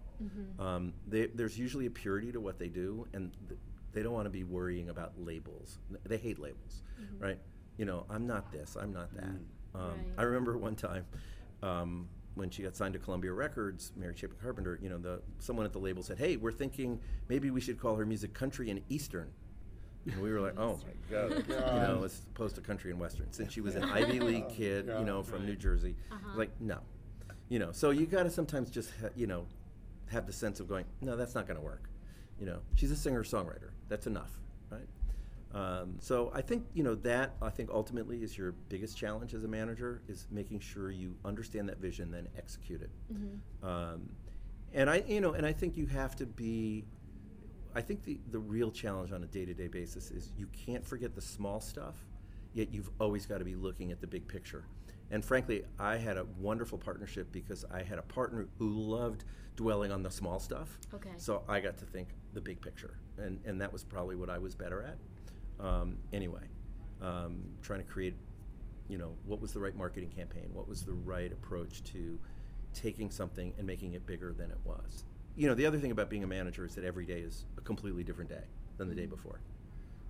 Um, 0.65 0.93
they, 1.07 1.27
there's 1.27 1.59
usually 1.59 1.87
a 1.87 1.91
purity 1.91 2.31
to 2.33 2.41
what 2.41 2.59
they 2.59 2.69
do 2.69 3.07
and 3.13 3.33
th- 3.49 3.61
they 3.93 4.03
don't 4.03 4.13
want 4.13 4.27
to 4.27 4.31
be 4.31 4.45
worrying 4.45 4.89
about 4.89 5.13
labels. 5.19 5.79
They 6.07 6.17
hate 6.17 6.39
labels 6.39 6.83
right? 7.19 7.39
You 7.77 7.87
know 7.87 8.05
i'm 8.11 8.27
not 8.27 8.53
this 8.53 8.77
i'm 8.81 8.93
not 8.93 9.13
that. 9.15 9.25
Um, 9.25 9.41
Right. 9.75 9.97
i 10.19 10.23
remember 10.23 10.57
one 10.59 10.77
time 10.77 11.05
um, 11.63 12.09
when 12.35 12.51
she 12.51 12.63
got 12.63 12.77
signed 12.77 12.95
to 12.95 13.01
Columbia 13.01 13.33
Records, 13.33 13.93
Mary 13.97 14.15
Chapin 14.17 14.37
Carpenter, 14.41 14.79
you 14.83 14.89
know, 14.89 14.99
the 14.99 15.21
someone 15.41 15.67
at 15.67 15.73
the 15.73 15.79
label 15.81 16.03
said, 16.03 16.17
"Hey, 16.19 16.37
we're 16.37 16.53
thinking 16.53 17.01
maybe 17.29 17.51
we 17.51 17.61
should 17.61 17.79
call 17.79 17.97
her 17.97 18.07
music 18.07 18.33
country 18.33 18.71
and 18.71 18.81
eastern." 18.89 19.29
And 20.07 20.23
we 20.23 20.31
were 20.33 20.41
like, 20.41 20.59
"Oh 20.59 20.79
my 20.87 20.93
god!" 21.11 21.45
you 21.49 21.55
know, 21.55 22.03
as 22.05 22.23
opposed 22.35 22.55
to 22.55 22.61
country 22.63 22.91
and 22.93 23.01
western. 23.01 23.27
Since 23.33 23.53
she 23.53 23.61
was 23.61 23.75
an 23.75 23.85
Ivy 23.85 24.21
League 24.21 24.49
kid, 24.61 24.87
you 24.87 25.05
know, 25.05 25.23
from 25.23 25.45
New 25.45 25.57
Jersey, 25.57 25.97
like 26.37 26.51
no, 26.61 26.79
you 27.51 27.59
know. 27.59 27.73
So 27.73 27.91
you 27.91 28.07
got 28.07 28.23
to 28.23 28.31
sometimes 28.31 28.71
just 28.71 28.91
ha- 29.03 29.11
you 29.15 29.27
know 29.27 29.45
have 30.11 30.27
the 30.27 30.33
sense 30.33 30.61
of 30.61 30.69
going, 30.69 30.87
"No, 31.03 31.17
that's 31.17 31.35
not 31.35 31.47
going 31.47 31.59
to 31.59 31.65
work." 31.65 31.91
You 32.39 32.47
know, 32.47 32.61
she's 32.75 32.91
a 32.91 32.97
singer 32.97 33.23
songwriter. 33.23 33.73
That's 33.91 34.07
enough, 34.07 34.31
right? 34.71 34.89
Um, 35.53 35.97
so 35.99 36.31
I 36.33 36.41
think 36.41 36.65
you 36.73 36.83
know 36.83 36.95
that 36.95 37.35
I 37.43 37.51
think 37.51 37.69
ultimately 37.71 38.23
is 38.23 38.39
your 38.39 38.53
biggest 38.71 38.97
challenge 38.97 39.35
as 39.35 39.45
a 39.45 39.49
manager 39.49 40.01
is 40.09 40.27
making 40.31 40.61
sure 40.61 40.91
you 40.91 41.17
understand 41.25 41.69
that 41.69 41.79
vision, 41.79 42.11
then 42.11 42.29
execute 42.39 42.81
it. 42.81 42.91
Um, 43.67 44.11
and 44.73 44.89
I, 44.89 45.03
you 45.09 45.21
know, 45.21 45.33
and 45.33 45.45
I 45.45 45.53
think 45.53 45.77
you 45.77 45.87
have 45.87 46.17
to 46.17 46.27
be. 46.27 46.87
I 47.75 47.81
think 47.83 48.05
the 48.05 48.19
the 48.31 48.39
real 48.39 48.71
challenge 48.71 49.13
on 49.13 49.23
a 49.23 49.27
day 49.27 49.45
to 49.45 49.55
day 49.55 49.69
basis 49.69 50.11
is 50.11 50.31
you 50.39 50.47
can't 50.67 50.85
forget 50.87 51.15
the 51.15 51.21
small 51.21 51.61
stuff, 51.61 51.95
yet 52.55 52.73
you've 52.73 52.91
always 53.01 53.27
got 53.27 53.39
to 53.39 53.45
be 53.45 53.55
looking 53.57 53.91
at 53.93 54.01
the 54.01 54.07
big 54.07 54.27
picture. 54.29 54.65
And 55.11 55.25
frankly, 55.25 55.65
I 55.79 55.97
had 55.97 56.17
a 56.17 56.25
wonderful 56.39 56.79
partnership 56.79 57.33
because 57.33 57.65
I 57.73 57.83
had 57.83 57.99
a 57.99 58.03
partner 58.03 58.47
who 58.59 58.69
loved 58.71 59.25
dwelling 59.57 59.91
on 59.91 60.03
the 60.03 60.11
small 60.11 60.39
stuff. 60.39 60.79
Okay. 60.95 61.11
So 61.17 61.43
I 61.49 61.61
got 61.61 61.77
to 61.79 61.85
think 61.85 62.09
the 62.33 62.41
big 62.41 62.61
picture, 62.61 62.95
and 63.19 63.41
and 63.45 63.61
that 63.61 63.73
was 63.73 63.85
probably 63.85 64.17
what 64.17 64.31
I 64.31 64.39
was 64.39 64.55
better 64.55 64.83
at. 64.83 65.65
Um, 65.65 65.99
anyway, 66.13 66.45
um, 67.03 67.43
trying 67.63 67.81
to 67.81 67.87
create, 67.87 68.15
you 68.89 68.99
know, 68.99 69.15
what 69.27 69.41
was 69.41 69.53
the 69.53 69.61
right 69.61 69.77
marketing 69.77 70.11
campaign? 70.11 70.49
What 70.53 70.69
was 70.69 70.83
the 70.83 70.93
right 70.93 71.31
approach 71.33 71.83
to 71.93 72.19
taking 72.73 73.11
something 73.11 73.53
and 73.59 73.67
making 73.67 73.95
it 73.95 74.07
bigger 74.07 74.33
than 74.33 74.51
it 74.51 74.59
was? 74.65 75.05
You 75.37 75.49
know, 75.49 75.55
the 75.55 75.67
other 75.67 75.79
thing 75.79 75.91
about 75.91 76.09
being 76.09 76.25
a 76.25 76.27
manager 76.27 76.65
is 76.65 76.75
that 76.77 76.85
every 76.85 77.05
day 77.05 77.21
is 77.21 77.45
a 77.59 77.61
completely 77.61 78.05
different 78.05 78.31
day 78.31 78.45
than 78.77 78.89
the 78.89 78.95
day 78.95 79.07
before. 79.07 79.41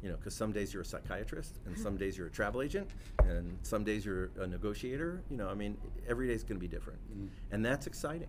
You 0.03 0.09
know, 0.09 0.17
because 0.17 0.35
some 0.35 0.51
days 0.51 0.73
you're 0.73 0.83
a 0.83 0.87
psychiatrist, 0.87 1.59
and 1.67 1.79
some 1.79 1.97
days 1.99 2.17
you're 2.17 2.29
a 2.29 2.31
travel 2.31 2.63
agent, 2.63 2.89
and 3.19 3.59
some 3.63 3.85
days 3.85 4.05
you're 4.05 4.31
a 4.41 4.47
negotiator. 4.47 5.23
You 5.31 5.37
know, 5.37 5.49
I 5.49 5.55
mean, 5.55 5.77
every 6.09 6.27
day 6.29 6.35
is 6.35 6.43
going 6.43 6.57
to 6.57 6.61
be 6.61 6.69
different, 6.69 6.99
and 7.51 7.65
that's 7.65 7.87
exciting. 7.87 8.29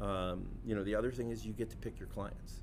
Um, 0.00 0.46
you 0.64 0.74
know, 0.74 0.84
the 0.84 0.94
other 0.94 1.10
thing 1.10 1.30
is 1.30 1.44
you 1.44 1.52
get 1.52 1.70
to 1.70 1.76
pick 1.76 1.98
your 1.98 2.08
clients. 2.08 2.62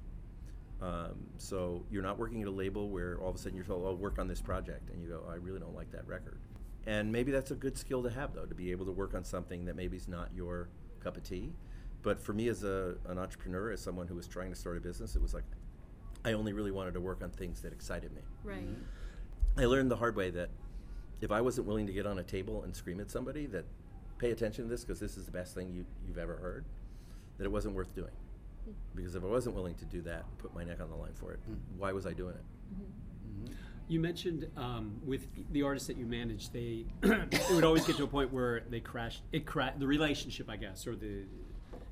Um, 0.81 1.15
so 1.37 1.83
you're 1.89 2.03
not 2.03 2.17
working 2.17 2.41
at 2.41 2.47
a 2.47 2.51
label 2.51 2.89
where 2.89 3.17
all 3.19 3.29
of 3.29 3.35
a 3.35 3.37
sudden 3.37 3.55
you're 3.55 3.65
told, 3.65 3.85
"Oh, 3.85 3.93
work 3.93 4.19
on 4.19 4.27
this 4.27 4.41
project," 4.41 4.89
and 4.89 5.01
you 5.01 5.09
go, 5.09 5.23
"I 5.29 5.35
really 5.35 5.59
don't 5.59 5.75
like 5.75 5.91
that 5.91 6.05
record." 6.07 6.39
And 6.85 7.11
maybe 7.11 7.31
that's 7.31 7.51
a 7.51 7.55
good 7.55 7.77
skill 7.77 8.03
to 8.03 8.09
have, 8.09 8.33
though, 8.33 8.45
to 8.45 8.55
be 8.55 8.71
able 8.71 8.85
to 8.85 8.91
work 8.91 9.13
on 9.13 9.23
something 9.23 9.65
that 9.65 9.75
maybe 9.75 9.95
is 9.95 10.07
not 10.07 10.29
your 10.35 10.67
cup 10.99 11.15
of 11.15 11.23
tea. 11.23 11.53
But 12.01 12.19
for 12.19 12.33
me, 12.33 12.49
as 12.49 12.65
a, 12.65 12.95
an 13.07 13.17
entrepreneur, 13.17 13.71
as 13.71 13.79
someone 13.79 14.07
who 14.07 14.15
was 14.15 14.27
trying 14.27 14.49
to 14.49 14.55
start 14.55 14.75
a 14.75 14.81
business, 14.81 15.15
it 15.15 15.21
was 15.21 15.33
like 15.33 15.45
I 16.25 16.34
only 16.34 16.53
really 16.53 16.72
wanted 16.72 16.94
to 16.94 17.01
work 17.01 17.22
on 17.24 17.30
things 17.30 17.62
that 17.62 17.74
excited 17.74 18.13
me. 18.13 18.22
Right. 18.44 18.62
Mm-hmm. 18.62 19.60
I 19.60 19.65
learned 19.65 19.92
the 19.92 19.96
hard 19.96 20.15
way 20.15 20.30
that 20.32 20.50
if 21.22 21.32
I 21.32 21.42
wasn't 21.42 21.68
willing 21.68 21.88
to 21.88 21.94
get 21.94 22.06
on 22.06 22.20
a 22.20 22.24
table 22.24 22.63
and 22.63 22.75
scream 22.75 23.00
at 23.00 23.12
somebody 23.12 23.46
that 23.48 23.65
pay 24.18 24.32
attention 24.32 24.65
to 24.65 24.70
this 24.70 24.84
because 24.84 25.00
this 25.00 25.18
is 25.18 25.25
the 25.25 25.32
best 25.32 25.53
thing 25.53 25.72
you, 25.72 25.86
you've 26.08 26.18
ever 26.18 26.36
heard, 26.38 26.65
that 27.38 27.46
it 27.46 27.51
wasn't 27.51 27.75
worth 27.75 27.94
doing. 27.96 28.12
Hmm. 28.65 28.72
Because 28.96 29.15
if 29.15 29.24
I 29.24 29.27
wasn't 29.27 29.56
willing 29.56 29.75
to 29.75 29.86
do 29.86 30.01
that, 30.03 30.25
put 30.38 30.53
my 30.56 30.63
neck 30.63 30.80
on 30.82 30.89
the 30.89 30.96
line 30.96 31.13
for 31.13 31.34
it, 31.34 31.39
hmm. 31.46 31.56
why 31.77 31.92
was 31.92 32.06
I 32.06 32.13
doing 32.13 32.36
it? 32.36 32.44
Mm-hmm. 32.74 33.44
Mm-hmm. 33.46 33.53
You 33.89 34.00
mentioned 34.00 34.50
um, 34.56 35.00
with 35.06 35.27
the 35.51 35.63
artists 35.63 35.88
that 35.88 35.98
you 35.98 36.06
manage, 36.06 36.51
they 36.51 36.86
it 37.03 37.51
would 37.51 37.65
always 37.65 37.86
get 37.86 37.98
to 37.98 38.03
a 38.03 38.08
point 38.08 38.32
where 38.32 38.63
they 38.70 38.80
crashed. 38.80 39.24
It 39.34 39.46
cra- 39.46 39.74
the 39.77 39.88
relationship, 39.88 40.50
I 40.50 40.56
guess, 40.56 40.88
or 40.88 40.96
the 40.96 41.24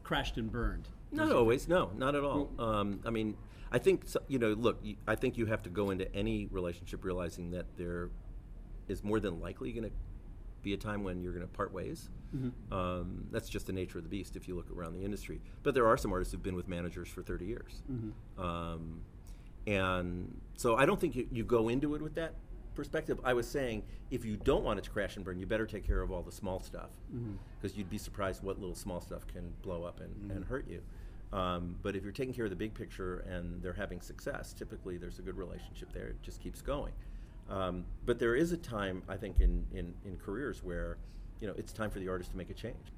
crashed 0.04 0.38
and 0.38 0.52
burned. 0.52 0.88
Not 1.12 1.32
always, 1.32 1.68
no, 1.68 1.92
not 1.98 2.16
at 2.16 2.24
all. 2.24 2.50
Um, 2.58 3.02
I 3.06 3.10
mean, 3.10 3.36
I 3.72 3.78
think 3.80 4.06
you 4.28 4.38
know. 4.40 4.50
Look, 4.54 4.84
I 5.08 5.16
think 5.16 5.38
you 5.38 5.46
have 5.48 5.63
to 5.63 5.70
go 5.70 5.90
into 5.92 6.13
any 6.16 6.48
relationship 6.51 7.04
realizing 7.06 7.51
that 7.51 7.66
there 7.78 8.10
is 8.88 9.04
more 9.04 9.20
than 9.20 9.40
likely 9.40 9.72
going 9.72 9.86
to 9.86 9.96
be 10.62 10.74
a 10.74 10.78
time 10.78 11.04
when 11.04 11.22
you're 11.24 11.34
going 11.34 11.46
to 11.48 11.51
part 11.51 11.74
ways. 11.74 12.10
Um, 12.72 13.25
that's 13.32 13.50
just 13.50 13.68
the 13.68 13.74
nature 13.74 13.98
of 13.98 14.04
the 14.04 14.10
beast 14.10 14.36
if 14.36 14.48
you 14.48 14.56
look 14.56 14.70
around 14.72 14.94
the 14.94 15.04
industry. 15.04 15.42
But 15.63 15.74
there 15.74 15.88
are 15.88 15.98
some 15.98 16.12
artists 16.12 16.32
who've 16.34 16.44
been 16.44 16.56
with 16.56 16.68
managers 16.68 17.08
for 17.10 17.22
30 17.24 17.46
years. 17.46 17.82
Um, 18.38 19.01
And 19.68 20.40
so 20.58 20.75
I 20.75 20.86
don't 20.86 21.00
think 21.00 21.16
you, 21.16 21.28
you 21.32 21.44
go 21.44 21.70
into 21.70 21.94
it 21.96 22.01
with 22.01 22.16
that 22.16 22.34
perspective. 22.75 23.20
I 23.24 23.34
was 23.34 23.48
saying 23.48 23.84
if 24.10 24.24
you 24.25 24.38
don't 24.38 24.63
want 24.63 24.80
it 24.80 24.84
to 24.86 24.90
crash 24.92 25.16
and 25.16 25.25
burn, 25.25 25.40
you 25.40 25.46
better 25.46 25.66
take 25.68 25.86
care 25.86 26.01
of 26.01 26.12
all 26.12 26.22
the 26.24 26.32
small 26.32 26.62
stuff 26.62 26.90
because 27.60 27.78
you'd 27.78 27.90
be 27.90 27.98
surprised 27.98 28.44
what 28.44 28.60
little 28.60 28.75
small 28.75 29.01
stuff 29.01 29.28
can 29.28 29.54
blow 29.62 29.84
up 29.84 30.00
and, 30.00 30.32
and 30.32 30.46
hurt 30.46 30.68
you. 30.68 30.82
Um, 31.34 31.78
but 31.82 31.96
if 31.96 32.04
you're 32.04 32.12
taking 32.12 32.34
care 32.34 32.46
of 32.46 32.50
the 32.50 32.58
big 32.58 32.74
picture 32.74 33.20
and 33.20 33.62
they're 33.62 33.74
having 33.74 34.02
success, 34.02 34.54
typically 34.54 34.98
there's 34.98 35.20
a 35.20 35.22
good 35.22 35.38
relationship 35.38 35.94
there. 35.94 36.08
It 36.08 36.22
just 36.22 36.42
keeps 36.42 36.62
going. 36.62 36.94
Um, 37.50 37.86
but 38.06 38.20
there 38.20 38.36
is 38.36 38.52
a 38.52 38.58
time, 38.58 39.04
I 39.08 39.18
think, 39.18 39.40
in, 39.40 39.66
in, 39.74 39.94
in 40.06 40.18
careers 40.18 40.64
where, 40.64 40.98
you 41.40 41.48
know, 41.48 41.54
it's 41.58 41.74
time 41.74 41.90
for 41.90 42.00
the 42.00 42.10
artist 42.10 42.32
to 42.32 42.38
make 42.38 42.50
a 42.50 42.54
change. 42.54 42.94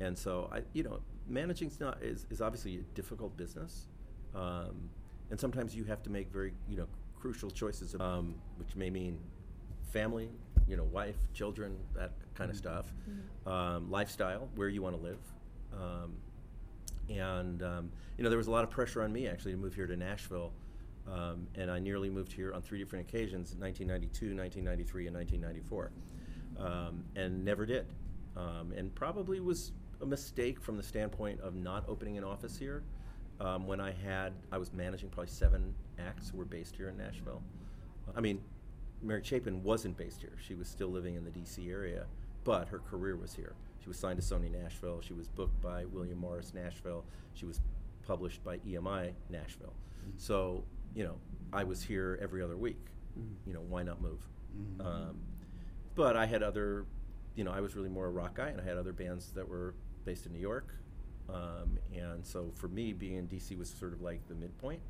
And 0.00 0.16
so, 0.16 0.50
I, 0.52 0.62
you 0.72 0.82
know, 0.82 1.00
managing 1.28 1.70
not 1.80 2.02
is, 2.02 2.26
is 2.30 2.40
obviously 2.40 2.76
a 2.76 2.82
difficult 2.94 3.36
business, 3.36 3.86
um, 4.34 4.88
and 5.30 5.38
sometimes 5.38 5.74
you 5.74 5.84
have 5.84 6.02
to 6.02 6.10
make 6.10 6.32
very, 6.32 6.52
you 6.68 6.76
know, 6.76 6.86
crucial 7.20 7.50
choices, 7.50 7.94
um, 8.00 8.34
which 8.56 8.74
may 8.76 8.90
mean 8.90 9.18
family, 9.92 10.30
you 10.66 10.76
know, 10.76 10.84
wife, 10.84 11.16
children, 11.34 11.76
that 11.94 12.12
kind 12.34 12.50
of 12.50 12.56
stuff, 12.56 12.92
um, 13.46 13.90
lifestyle, 13.90 14.48
where 14.54 14.68
you 14.68 14.80
want 14.82 14.96
to 14.96 15.02
live, 15.02 15.18
um, 15.74 16.14
and 17.10 17.62
um, 17.62 17.90
you 18.16 18.24
know, 18.24 18.30
there 18.30 18.38
was 18.38 18.46
a 18.46 18.50
lot 18.50 18.64
of 18.64 18.70
pressure 18.70 19.02
on 19.02 19.12
me 19.12 19.26
actually 19.26 19.52
to 19.52 19.58
move 19.58 19.74
here 19.74 19.86
to 19.86 19.96
Nashville. 19.96 20.52
Um, 21.10 21.46
and 21.56 21.70
I 21.70 21.78
nearly 21.78 22.08
moved 22.08 22.32
here 22.32 22.52
on 22.52 22.62
three 22.62 22.78
different 22.78 23.08
occasions 23.08 23.54
1992, 23.56 24.36
1993, 24.36 25.06
and 25.06 25.16
1994. 25.16 25.90
Um, 26.58 27.04
and 27.16 27.44
never 27.44 27.66
did. 27.66 27.86
Um, 28.36 28.72
and 28.76 28.94
probably 28.94 29.40
was 29.40 29.72
a 30.02 30.06
mistake 30.06 30.60
from 30.60 30.76
the 30.76 30.82
standpoint 30.82 31.40
of 31.40 31.54
not 31.54 31.84
opening 31.88 32.18
an 32.18 32.24
office 32.24 32.56
here. 32.56 32.82
Um, 33.40 33.66
when 33.66 33.80
I 33.80 33.92
had, 33.92 34.34
I 34.52 34.58
was 34.58 34.72
managing 34.72 35.08
probably 35.08 35.30
seven 35.30 35.74
acts 35.98 36.28
who 36.28 36.38
were 36.38 36.44
based 36.44 36.76
here 36.76 36.90
in 36.90 36.96
Nashville. 36.96 37.42
I 38.14 38.20
mean, 38.20 38.40
Mary 39.02 39.22
Chapin 39.24 39.62
wasn't 39.62 39.96
based 39.96 40.20
here. 40.20 40.36
She 40.46 40.54
was 40.54 40.68
still 40.68 40.88
living 40.88 41.14
in 41.14 41.24
the 41.24 41.30
DC 41.30 41.70
area, 41.70 42.04
but 42.44 42.68
her 42.68 42.78
career 42.78 43.16
was 43.16 43.34
here. 43.34 43.54
She 43.82 43.88
was 43.88 43.98
signed 43.98 44.20
to 44.20 44.26
Sony 44.26 44.50
Nashville. 44.50 45.00
She 45.00 45.14
was 45.14 45.28
booked 45.28 45.60
by 45.60 45.84
William 45.86 46.18
Morris 46.18 46.52
Nashville. 46.54 47.04
She 47.34 47.46
was 47.46 47.60
published 48.06 48.42
by 48.44 48.58
EMI 48.58 49.12
Nashville. 49.30 49.72
So, 50.16 50.64
you 50.94 51.04
know, 51.04 51.16
I 51.52 51.64
was 51.64 51.82
here 51.82 52.18
every 52.20 52.42
other 52.42 52.56
week. 52.56 52.78
You 53.46 53.54
know, 53.54 53.60
why 53.68 53.82
not 53.82 54.00
move? 54.00 54.26
Um, 54.80 55.16
but 55.94 56.16
I 56.16 56.26
had 56.26 56.42
other, 56.42 56.86
you 57.34 57.44
know, 57.44 57.50
I 57.50 57.60
was 57.60 57.74
really 57.74 57.88
more 57.88 58.06
a 58.06 58.10
rock 58.10 58.34
guy, 58.34 58.48
and 58.48 58.60
I 58.60 58.64
had 58.64 58.76
other 58.76 58.92
bands 58.92 59.32
that 59.32 59.48
were 59.48 59.74
based 60.04 60.26
in 60.26 60.32
New 60.32 60.40
York. 60.40 60.74
Um, 61.28 61.78
and 61.94 62.24
so 62.24 62.50
for 62.54 62.68
me, 62.68 62.92
being 62.92 63.16
in 63.16 63.28
DC 63.28 63.56
was 63.56 63.70
sort 63.70 63.92
of 63.92 64.00
like 64.00 64.26
the 64.28 64.34
midpoint. 64.34 64.80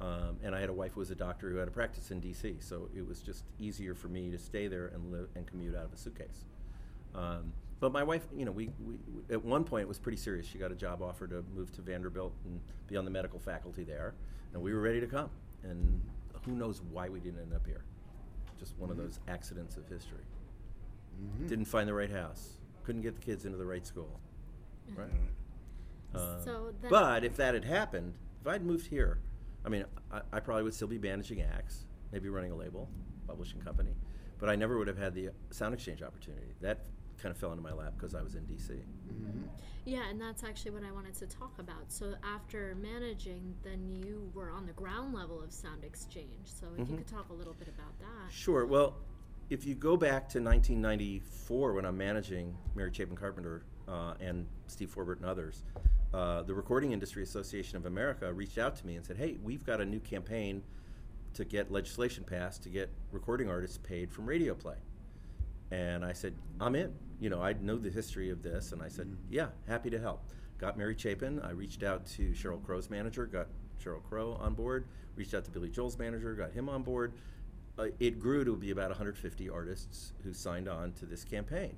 Um, 0.00 0.38
and 0.42 0.54
I 0.54 0.60
had 0.60 0.68
a 0.68 0.72
wife 0.72 0.92
who 0.94 1.00
was 1.00 1.10
a 1.10 1.14
doctor 1.14 1.50
who 1.50 1.56
had 1.56 1.68
a 1.68 1.72
practice 1.72 2.10
in 2.10 2.20
DC, 2.20 2.62
so 2.62 2.88
it 2.96 3.06
was 3.06 3.20
just 3.20 3.44
easier 3.60 3.94
for 3.94 4.08
me 4.08 4.30
to 4.30 4.38
stay 4.38 4.66
there 4.66 4.88
and 4.88 5.12
live 5.12 5.28
and 5.36 5.46
commute 5.46 5.76
out 5.76 5.84
of 5.84 5.92
a 5.92 5.96
suitcase. 5.96 6.44
Um, 7.14 7.52
but 7.82 7.90
my 7.90 8.04
wife, 8.04 8.22
you 8.32 8.44
know, 8.44 8.52
we, 8.52 8.70
we 8.78 8.94
at 9.28 9.44
one 9.44 9.64
point 9.64 9.82
it 9.82 9.88
was 9.88 9.98
pretty 9.98 10.16
serious. 10.16 10.46
She 10.46 10.56
got 10.56 10.70
a 10.70 10.76
job 10.76 11.02
offer 11.02 11.26
to 11.26 11.44
move 11.52 11.72
to 11.72 11.82
Vanderbilt 11.82 12.32
and 12.44 12.60
be 12.86 12.96
on 12.96 13.04
the 13.04 13.10
medical 13.10 13.40
faculty 13.40 13.82
there, 13.82 14.14
and 14.52 14.62
we 14.62 14.72
were 14.72 14.80
ready 14.80 15.00
to 15.00 15.06
come. 15.08 15.30
And 15.64 16.00
who 16.44 16.52
knows 16.52 16.80
why 16.92 17.08
we 17.08 17.18
didn't 17.18 17.40
end 17.40 17.52
up 17.52 17.66
here? 17.66 17.82
Just 18.56 18.78
one 18.78 18.88
of 18.90 18.96
mm-hmm. 18.96 19.06
those 19.06 19.18
accidents 19.26 19.76
of 19.76 19.88
history. 19.88 20.24
Mm-hmm. 21.20 21.48
Didn't 21.48 21.64
find 21.64 21.88
the 21.88 21.92
right 21.92 22.08
house. 22.08 22.50
Couldn't 22.84 23.02
get 23.02 23.16
the 23.16 23.20
kids 23.20 23.46
into 23.46 23.58
the 23.58 23.66
right 23.66 23.84
school. 23.84 24.20
Right. 24.94 25.10
Um, 26.14 26.40
So 26.44 26.74
then- 26.82 26.88
but 26.88 27.24
if 27.24 27.34
that 27.38 27.52
had 27.52 27.64
happened, 27.64 28.14
if 28.40 28.46
I'd 28.46 28.64
moved 28.64 28.86
here, 28.86 29.18
I 29.66 29.68
mean, 29.68 29.86
I, 30.12 30.20
I 30.32 30.38
probably 30.38 30.62
would 30.62 30.74
still 30.74 30.86
be 30.86 31.00
managing 31.00 31.42
acts, 31.42 31.84
maybe 32.12 32.28
running 32.28 32.52
a 32.52 32.56
label, 32.56 32.88
publishing 33.26 33.60
company, 33.60 33.96
but 34.38 34.48
I 34.48 34.54
never 34.54 34.78
would 34.78 34.86
have 34.86 34.98
had 34.98 35.16
the 35.16 35.30
sound 35.50 35.74
exchange 35.74 36.00
opportunity. 36.00 36.54
That 36.60 36.84
kind 37.22 37.32
of 37.32 37.38
fell 37.38 37.52
into 37.52 37.62
my 37.62 37.72
lap 37.72 37.94
because 37.96 38.14
I 38.14 38.22
was 38.22 38.34
in 38.34 38.42
DC. 38.42 38.80
Yeah, 39.84 40.08
and 40.08 40.20
that's 40.20 40.44
actually 40.44 40.72
what 40.72 40.84
I 40.84 40.92
wanted 40.92 41.14
to 41.14 41.26
talk 41.26 41.58
about. 41.58 41.90
So 41.90 42.14
after 42.22 42.76
managing, 42.80 43.54
then 43.62 43.88
you 43.88 44.30
were 44.34 44.50
on 44.50 44.66
the 44.66 44.72
ground 44.72 45.14
level 45.14 45.42
of 45.42 45.52
Sound 45.52 45.84
Exchange. 45.84 46.46
So 46.46 46.66
if 46.78 46.88
you 46.88 46.96
could 46.96 47.06
talk 47.06 47.30
a 47.30 47.32
little 47.32 47.54
bit 47.54 47.68
about 47.68 47.98
that. 48.00 48.32
Sure. 48.32 48.66
Well, 48.66 48.96
if 49.50 49.64
you 49.64 49.74
go 49.74 49.96
back 49.96 50.28
to 50.30 50.40
1994 50.40 51.74
when 51.74 51.84
I'm 51.84 51.96
managing 51.96 52.56
Mary 52.74 52.90
Chapin 52.92 53.16
Carpenter 53.16 53.64
uh, 53.88 54.14
and 54.20 54.46
Steve 54.66 54.90
Forbert 54.90 55.18
and 55.18 55.26
others, 55.26 55.64
uh, 56.14 56.42
the 56.42 56.54
Recording 56.54 56.92
Industry 56.92 57.22
Association 57.22 57.76
of 57.76 57.86
America 57.86 58.32
reached 58.32 58.58
out 58.58 58.76
to 58.76 58.86
me 58.86 58.96
and 58.96 59.04
said, 59.04 59.16
"Hey, 59.16 59.38
we've 59.42 59.64
got 59.64 59.80
a 59.80 59.84
new 59.84 60.00
campaign 60.00 60.62
to 61.34 61.44
get 61.44 61.72
legislation 61.72 62.22
passed 62.22 62.62
to 62.64 62.68
get 62.68 62.90
recording 63.10 63.48
artists 63.48 63.78
paid 63.78 64.12
from 64.12 64.26
radio 64.26 64.54
play." 64.54 64.76
And 65.72 66.04
I 66.04 66.12
said, 66.12 66.34
I'm 66.60 66.76
in. 66.76 66.92
You 67.18 67.30
know, 67.30 67.42
I 67.42 67.54
know 67.54 67.78
the 67.78 67.88
history 67.88 68.28
of 68.28 68.42
this, 68.42 68.72
and 68.72 68.82
I 68.82 68.88
said, 68.88 69.16
yeah, 69.30 69.48
happy 69.66 69.88
to 69.90 69.98
help. 69.98 70.22
Got 70.58 70.76
Mary 70.76 70.94
Chapin. 70.96 71.40
I 71.40 71.52
reached 71.52 71.82
out 71.82 72.04
to 72.16 72.32
Sheryl 72.32 72.62
Crow's 72.62 72.90
manager, 72.90 73.24
got 73.24 73.46
Sheryl 73.82 74.02
Crow 74.02 74.36
on 74.38 74.52
board. 74.52 74.86
Reached 75.16 75.32
out 75.32 75.44
to 75.46 75.50
Billy 75.50 75.70
Joel's 75.70 75.98
manager, 75.98 76.34
got 76.34 76.52
him 76.52 76.68
on 76.68 76.82
board. 76.82 77.14
Uh, 77.78 77.86
it 78.00 78.20
grew 78.20 78.44
to 78.44 78.54
be 78.54 78.70
about 78.70 78.90
150 78.90 79.48
artists 79.48 80.12
who 80.22 80.34
signed 80.34 80.68
on 80.68 80.92
to 80.92 81.06
this 81.06 81.24
campaign. 81.24 81.74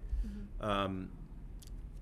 Um, 0.61 1.11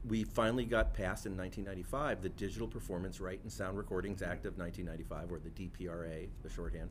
we 0.09 0.25
finally 0.25 0.65
got 0.65 0.95
passed 0.95 1.27
in 1.27 1.37
1995 1.37 2.23
the 2.23 2.31
Digital 2.31 2.67
Performance 2.67 3.21
Right 3.21 3.41
and 3.43 3.53
Sound 3.53 3.77
Recordings 3.77 4.23
Act 4.23 4.47
of 4.47 4.57
1995, 4.57 5.31
or 5.31 5.39
the 5.39 5.51
DPRA, 5.51 6.29
the 6.43 6.49
shorthand, 6.49 6.89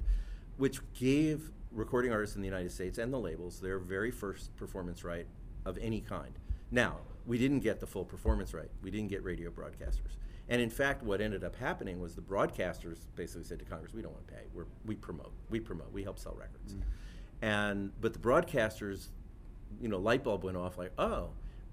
which 0.58 0.80
gave 0.94 1.52
recording 1.72 2.12
artists 2.12 2.36
in 2.36 2.42
the 2.42 2.48
United 2.48 2.72
States 2.72 2.98
and 2.98 3.14
the 3.14 3.20
labels 3.20 3.60
their 3.60 3.80
very 3.80 4.12
first 4.12 4.56
performance 4.56 5.04
right 5.04 5.28
of 5.66 5.78
any 5.80 6.02
kind. 6.02 6.38
Now, 6.70 6.98
we 7.26 7.38
didn't 7.38 7.60
get 7.60 7.80
the 7.80 7.88
full 7.88 8.06
performance 8.06 8.54
right. 8.54 8.70
We 8.82 8.92
didn't 8.92 9.10
get 9.10 9.24
radio 9.24 9.52
broadcasters. 9.52 10.18
And 10.50 10.62
in 10.62 10.70
fact, 10.70 11.04
what 11.04 11.22
ended 11.22 11.44
up 11.44 11.56
happening 11.56 12.00
was 12.02 12.16
the 12.16 12.22
broadcasters 12.22 12.98
basically 13.16 13.44
said 13.44 13.60
to 13.60 13.66
Congress, 13.66 13.94
"We 13.94 14.02
don't 14.02 14.12
want 14.12 14.28
to 14.28 14.34
pay. 14.34 14.42
We're, 14.54 14.66
we 14.86 14.96
promote. 14.96 15.32
We 15.50 15.60
promote. 15.60 15.92
We 15.94 16.04
help 16.04 16.20
sell 16.20 16.36
records." 16.38 16.74
Mm-hmm. 16.74 17.46
And 17.46 17.92
but 18.02 18.14
the 18.14 18.20
broadcasters, 18.20 19.10
you 19.80 19.88
know, 19.88 19.98
light 19.98 20.24
bulb 20.24 20.44
went 20.44 20.58
off 20.58 20.78
like, 20.78 20.92
"Oh, 20.98 21.30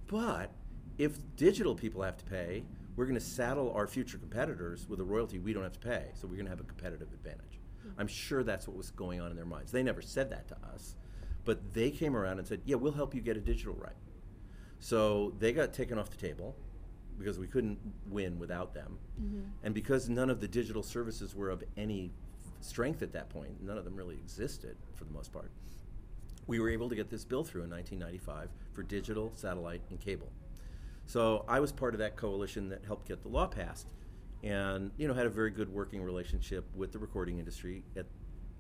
but 0.07 0.53
if 0.97 1.19
digital 1.37 1.75
people 1.75 2.03
have 2.03 2.17
to 2.19 2.25
pay, 2.25 2.65
we're 2.95 3.07
going 3.07 3.19
to 3.19 3.21
saddle 3.21 3.73
our 3.73 3.87
future 3.87 4.19
competitors 4.19 4.89
with 4.89 5.01
a 5.01 5.05
royalty 5.05 5.39
we 5.39 5.53
don't 5.53 5.63
have 5.63 5.73
to 5.73 5.81
pay. 5.81 6.11
So 6.15 6.29
we're 6.29 6.35
going 6.35 6.47
to 6.47 6.51
have 6.51 6.61
a 6.61 6.65
competitive 6.65 7.13
advantage." 7.13 7.59
I'm 7.97 8.07
sure 8.07 8.43
that's 8.43 8.69
what 8.69 8.77
was 8.77 8.91
going 8.91 9.21
on 9.21 9.31
in 9.31 9.37
their 9.37 9.47
minds. 9.47 9.73
They 9.73 9.83
never 9.83 10.03
said 10.03 10.31
that 10.31 10.49
to 10.49 10.57
us, 10.73 10.95
but 11.45 11.75
they 11.75 11.91
came 11.91 12.17
around 12.17 12.39
and 12.39 12.47
said, 12.47 12.61
"Yeah, 12.65 12.77
we'll 12.77 12.93
help 12.93 13.15
you 13.15 13.21
get 13.21 13.37
a 13.37 13.41
digital 13.41 13.75
right." 13.75 13.97
So 14.79 15.35
they 15.39 15.53
got 15.53 15.73
taken 15.73 15.99
off 15.99 16.11
the 16.11 16.17
table 16.17 16.55
because 17.19 17.39
we 17.39 17.47
couldn't 17.47 17.79
win 18.09 18.39
without 18.39 18.75
them. 18.75 18.99
Mm-hmm. 19.21 19.41
And 19.65 19.75
because 19.75 20.09
none 20.09 20.31
of 20.31 20.41
the 20.41 20.49
digital 20.49 20.83
services 20.83 21.35
were 21.35 21.51
of 21.51 21.65
any 21.77 22.13
strength 22.61 23.03
at 23.03 23.13
that 23.13 23.29
point, 23.29 23.63
none 23.63 23.77
of 23.77 23.85
them 23.85 23.97
really 23.97 24.15
existed 24.15 24.77
for 24.95 25.05
the 25.05 25.13
most 25.13 25.33
part, 25.33 25.51
we 26.47 26.61
were 26.61 26.71
able 26.71 26.89
to 26.89 26.95
get 26.95 27.11
this 27.11 27.25
bill 27.25 27.45
through 27.45 27.63
in 27.63 27.71
1995 27.71 28.51
for 28.73 28.83
digital, 28.83 29.33
satellite, 29.35 29.83
and 29.91 30.01
cable. 30.01 30.31
So 31.07 31.45
I 31.49 31.61
was 31.61 31.73
part 31.73 31.95
of 31.95 31.99
that 32.01 32.17
coalition 32.17 32.69
that 32.69 32.85
helped 32.85 33.09
get 33.09 33.23
the 33.23 33.29
law 33.29 33.47
passed 33.47 33.87
and 34.43 34.91
you 34.97 35.09
know 35.09 35.15
had 35.15 35.27
a 35.27 35.31
very 35.31 35.51
good 35.51 35.69
working 35.69 36.03
relationship 36.03 36.65
with 36.75 36.93
the 36.93 36.99
recording 36.99 37.39
industry 37.39 37.83
at 37.97 38.07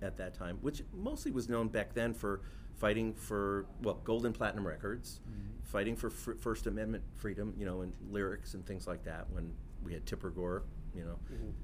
at 0.02 0.16
that 0.16 0.34
time, 0.34 0.58
which 0.60 0.82
mostly 0.92 1.30
was 1.32 1.48
known 1.48 1.68
back 1.68 1.94
then 1.94 2.14
for 2.14 2.40
fighting 2.76 3.12
for 3.14 3.66
well 3.82 4.00
gold 4.04 4.24
and 4.26 4.34
platinum 4.34 4.66
records, 4.66 5.20
fighting 5.62 5.96
for 5.96 6.10
fr- 6.10 6.34
First 6.34 6.66
Amendment 6.66 7.02
freedom, 7.16 7.54
you 7.58 7.66
know, 7.66 7.80
and 7.82 7.92
lyrics 8.10 8.54
and 8.54 8.64
things 8.66 8.86
like 8.86 9.04
that. 9.04 9.28
When 9.30 9.52
we 9.82 9.92
had 9.92 10.06
Tipper 10.06 10.30
Gore, 10.30 10.62
you 10.94 11.04
know, 11.04 11.18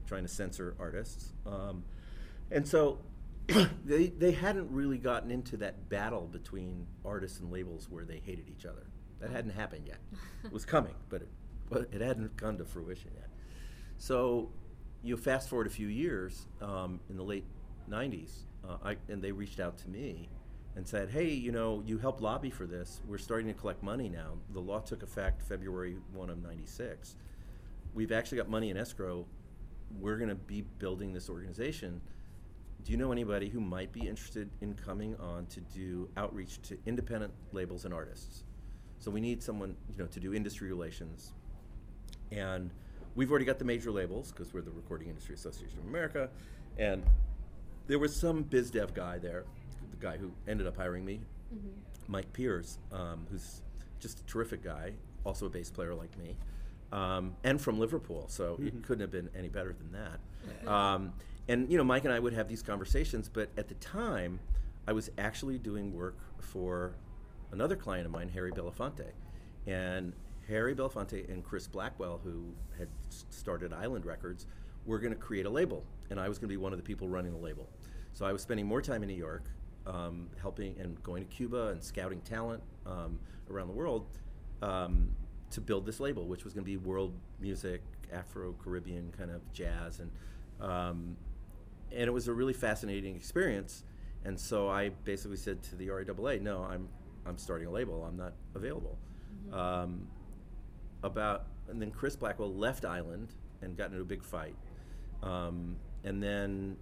trying 0.07 0.23
to 0.23 0.29
censor 0.29 0.75
artists, 0.79 1.33
um, 1.47 1.85
and 2.51 2.67
so 2.67 2.99
they 3.85 4.09
they 4.09 4.33
hadn't 4.33 4.71
really 4.71 4.99
gotten 4.99 5.31
into 5.31 5.57
that 5.59 5.89
battle 5.89 6.29
between 6.31 6.87
artists 7.05 7.41
and 7.41 7.53
labels 7.53 7.89
where 7.91 8.05
they 8.05 8.21
hated 8.25 8.49
each 8.49 8.67
other. 8.67 8.87
That 9.21 9.31
hadn't 9.31 9.53
happened 9.53 9.87
yet. 9.87 9.99
it 10.45 10.53
was 10.53 10.65
coming, 10.65 10.95
but 11.09 11.23
it, 11.23 11.29
but 11.71 11.89
it 11.93 12.01
hadn't 12.01 12.37
come 12.37 12.59
to 12.59 12.65
fruition 12.65 13.11
yet. 13.15 13.29
So 14.05 14.51
you 15.03 15.17
fast 15.17 15.49
forward 15.49 15.67
a 15.67 15.71
few 15.71 15.87
years 15.87 16.47
um, 16.61 17.01
in 17.09 17.17
the 17.17 17.23
late 17.23 17.47
90s, 17.91 18.41
uh, 18.63 18.77
I, 18.85 18.97
and 19.09 19.23
they 19.23 19.33
reached 19.33 19.61
out 19.61 19.79
to 19.79 19.89
me 19.89 20.29
and 20.77 20.87
said, 20.87 21.09
hey, 21.09 21.31
you 21.31 21.51
know, 21.51 21.83
you 21.87 21.97
helped 21.97 22.21
lobby 22.21 22.51
for 22.51 22.67
this. 22.67 23.01
We're 23.09 23.17
starting 23.17 23.47
to 23.47 23.55
collect 23.55 23.83
money 23.83 24.11
now. 24.11 24.33
The 24.53 24.61
law 24.61 24.81
took 24.81 25.03
effect 25.03 25.41
February 25.41 25.97
1 26.13 26.29
of 26.29 26.43
96. 26.43 27.17
We've 27.95 28.13
actually 28.13 28.37
got 28.37 28.51
money 28.51 28.69
in 28.69 28.77
escrow. 28.77 29.25
We're 29.99 30.19
going 30.19 30.29
to 30.29 30.35
be 30.35 30.67
building 30.79 31.15
this 31.15 31.31
organization. 31.31 32.03
Do 32.85 32.93
you 32.93 32.99
know 32.99 33.11
anybody 33.11 33.49
who 33.49 33.61
might 33.63 33.91
be 33.91 34.07
interested 34.07 34.51
in 34.61 34.75
coming 34.75 35.17
on 35.17 35.47
to 35.47 35.61
do 35.61 36.11
outreach 36.19 36.61
to 36.69 36.77
independent 36.85 37.33
labels 37.53 37.87
and 37.87 37.95
artists? 37.95 38.45
So 38.99 39.11
we 39.11 39.23
need 39.23 39.43
someone, 39.43 39.77
you 39.91 39.97
know, 39.97 40.09
to 40.09 40.21
do 40.21 40.35
industry 40.35 40.69
relations. 40.69 41.33
And 42.31 42.71
we've 43.15 43.31
already 43.31 43.45
got 43.45 43.59
the 43.59 43.65
major 43.65 43.91
labels 43.91 44.33
because 44.33 44.53
we're 44.53 44.63
the 44.63 44.71
Recording 44.71 45.09
Industry 45.09 45.35
Association 45.35 45.79
of 45.79 45.87
America, 45.87 46.29
and 46.79 47.05
there 47.87 47.99
was 47.99 48.19
some 48.21 48.43
biz 48.43 48.71
dev 48.71 48.95
guy 48.95 49.19
there, 49.19 49.45
the 49.91 49.97
guy 49.97 50.17
who 50.17 50.33
ended 50.49 50.67
up 50.67 50.77
hiring 50.77 51.05
me, 51.05 51.21
Mike 52.09 52.33
Pierce, 52.33 52.79
um, 52.93 53.27
who's 53.31 53.63
just 54.01 54.21
a 54.21 54.25
terrific 54.25 54.63
guy, 54.63 54.93
also 55.25 55.47
a 55.47 55.51
bass 55.51 55.71
player 55.71 55.95
like 55.95 56.17
me, 56.19 56.37
um, 56.93 57.35
and 57.45 57.61
from 57.61 57.79
Liverpool, 57.79 58.27
so 58.29 58.59
it 58.63 58.83
couldn't 58.83 59.01
have 59.01 59.11
been 59.11 59.31
any 59.37 59.49
better 59.49 59.75
than 59.75 59.93
that. 59.93 60.71
Um, 60.71 61.13
and 61.49 61.71
you 61.71 61.79
know, 61.79 61.85
Mike 61.85 62.05
and 62.05 62.13
I 62.13 62.19
would 62.19 62.33
have 62.33 62.49
these 62.49 62.63
conversations, 62.63 63.29
but 63.29 63.51
at 63.57 63.69
the 63.69 63.75
time, 63.75 64.41
I 64.87 64.93
was 64.93 65.11
actually 65.19 65.59
doing 65.59 65.95
work 65.95 66.17
for 66.41 66.95
another 67.53 67.77
client 67.77 68.07
of 68.07 68.13
mine, 68.13 68.29
Harry 68.29 68.53
Belafonte, 68.53 69.07
and 69.67 70.13
Harry 70.49 70.75
Belafonte 70.75 71.29
and 71.33 71.45
Chris 71.45 71.67
Blackwell, 71.67 72.21
who 72.23 72.45
had 72.79 72.89
started 73.31 73.73
Island 73.73 74.05
Records, 74.05 74.47
were 74.87 74.99
going 74.99 75.13
to 75.13 75.19
create 75.19 75.47
a 75.47 75.51
label, 75.51 75.85
and 76.11 76.21
I 76.21 76.29
was 76.29 76.39
going 76.39 76.49
to 76.49 76.53
be 76.53 76.57
one 76.57 76.73
of 76.73 76.79
the 76.79 76.85
people 76.85 77.09
running 77.09 77.33
the 77.33 77.39
label. 77.39 77.69
So 78.13 78.27
I 78.27 78.33
was 78.33 78.43
spending 78.43 78.67
more 78.67 78.83
time 78.83 79.03
in 79.03 79.09
New 79.09 79.15
York, 79.17 79.45
um, 79.87 80.29
helping 80.41 80.79
and 80.79 81.03
going 81.03 81.25
to 81.27 81.29
Cuba 81.35 81.69
and 81.69 81.83
scouting 81.83 82.21
talent 82.21 82.63
um, 82.87 83.19
around 83.51 83.69
the 83.69 83.75
world 83.75 84.07
um, 84.63 85.11
to 85.51 85.61
build 85.61 85.87
this 85.87 86.01
label, 86.01 86.27
which 86.27 86.45
was 86.45 86.53
going 86.53 86.65
to 86.65 86.71
be 86.71 86.77
world 86.77 87.13
music, 87.41 87.83
Afro 88.13 88.55
Caribbean 88.63 89.13
kind 89.17 89.31
of 89.31 89.41
jazz, 89.53 90.01
and 90.01 90.11
um, 90.61 91.17
and 91.91 92.03
it 92.03 92.13
was 92.13 92.29
a 92.29 92.33
really 92.33 92.53
fascinating 92.53 93.17
experience. 93.17 93.85
And 94.25 94.39
so 94.39 94.69
I 94.69 94.91
basically 95.05 95.37
said 95.37 95.63
to 95.65 95.77
the 95.77 95.89
RIAA, 95.89 96.41
"No, 96.41 96.63
I'm 96.63 96.89
I'm 97.27 97.39
starting 97.39 97.67
a 97.67 97.71
label. 97.71 98.05
I'm 98.05 98.17
not 98.17 98.33
available." 98.55 98.99
Um, 99.53 100.07
about 101.05 101.47
and 101.69 101.81
then 101.81 101.91
Chris 101.91 102.17
Blackwell 102.17 102.53
left 102.53 102.85
Island 102.85 103.35
and 103.63 103.77
got 103.77 103.91
into 103.91 104.01
a 104.01 104.05
big 104.05 104.25
fight, 104.25 104.57
um, 105.23 105.77
and 106.03 106.23
then 106.23 106.77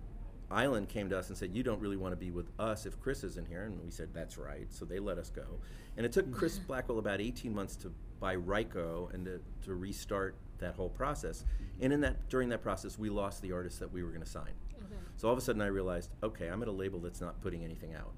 Island 0.51 0.89
came 0.89 1.09
to 1.11 1.19
us 1.19 1.29
and 1.29 1.37
said, 1.37 1.55
"You 1.55 1.63
don't 1.63 1.81
really 1.81 1.97
want 1.97 2.13
to 2.13 2.17
be 2.17 2.31
with 2.31 2.51
us 2.59 2.87
if 2.87 2.99
Chris 3.01 3.25
isn't 3.25 3.49
here," 3.49 3.65
and 3.65 3.83
we 3.83 3.91
said, 3.91 4.11
"That's 4.15 4.39
right." 4.39 4.67
So 4.73 4.85
they 4.85 4.99
let 4.99 5.19
us 5.19 5.31
go, 5.31 5.61
and 5.97 6.07
it 6.07 6.13
took 6.13 6.31
Chris 6.33 6.59
Blackwell 6.59 6.99
about 6.99 7.21
18 7.21 7.55
months 7.55 7.77
to 7.77 7.93
buy 8.21 8.37
Ryko 8.37 9.13
and 9.13 9.25
to, 9.27 9.41
to 9.65 9.75
restart 9.75 10.37
that 10.59 10.75
whole 10.77 10.89
process. 10.89 11.45
And 11.81 11.93
in 11.93 12.01
that 12.03 12.29
during 12.29 12.49
that 12.51 12.63
process, 12.63 12.99
we 12.99 13.11
lost 13.11 13.43
the 13.43 13.53
artists 13.53 13.79
that 13.81 13.93
we 13.93 14.03
were 14.03 14.11
going 14.11 14.23
to 14.23 14.31
sign. 14.31 14.53
Okay. 14.77 14.95
So 15.17 15.29
all 15.29 15.33
of 15.33 15.39
a 15.39 15.43
sudden, 15.43 15.61
I 15.61 15.67
realized, 15.67 16.11
okay, 16.23 16.49
I'm 16.49 16.63
at 16.63 16.69
a 16.69 16.73
label 16.73 17.01
that's 17.01 17.21
not 17.21 17.41
putting 17.43 17.65
anything 17.65 17.95
out. 17.95 18.13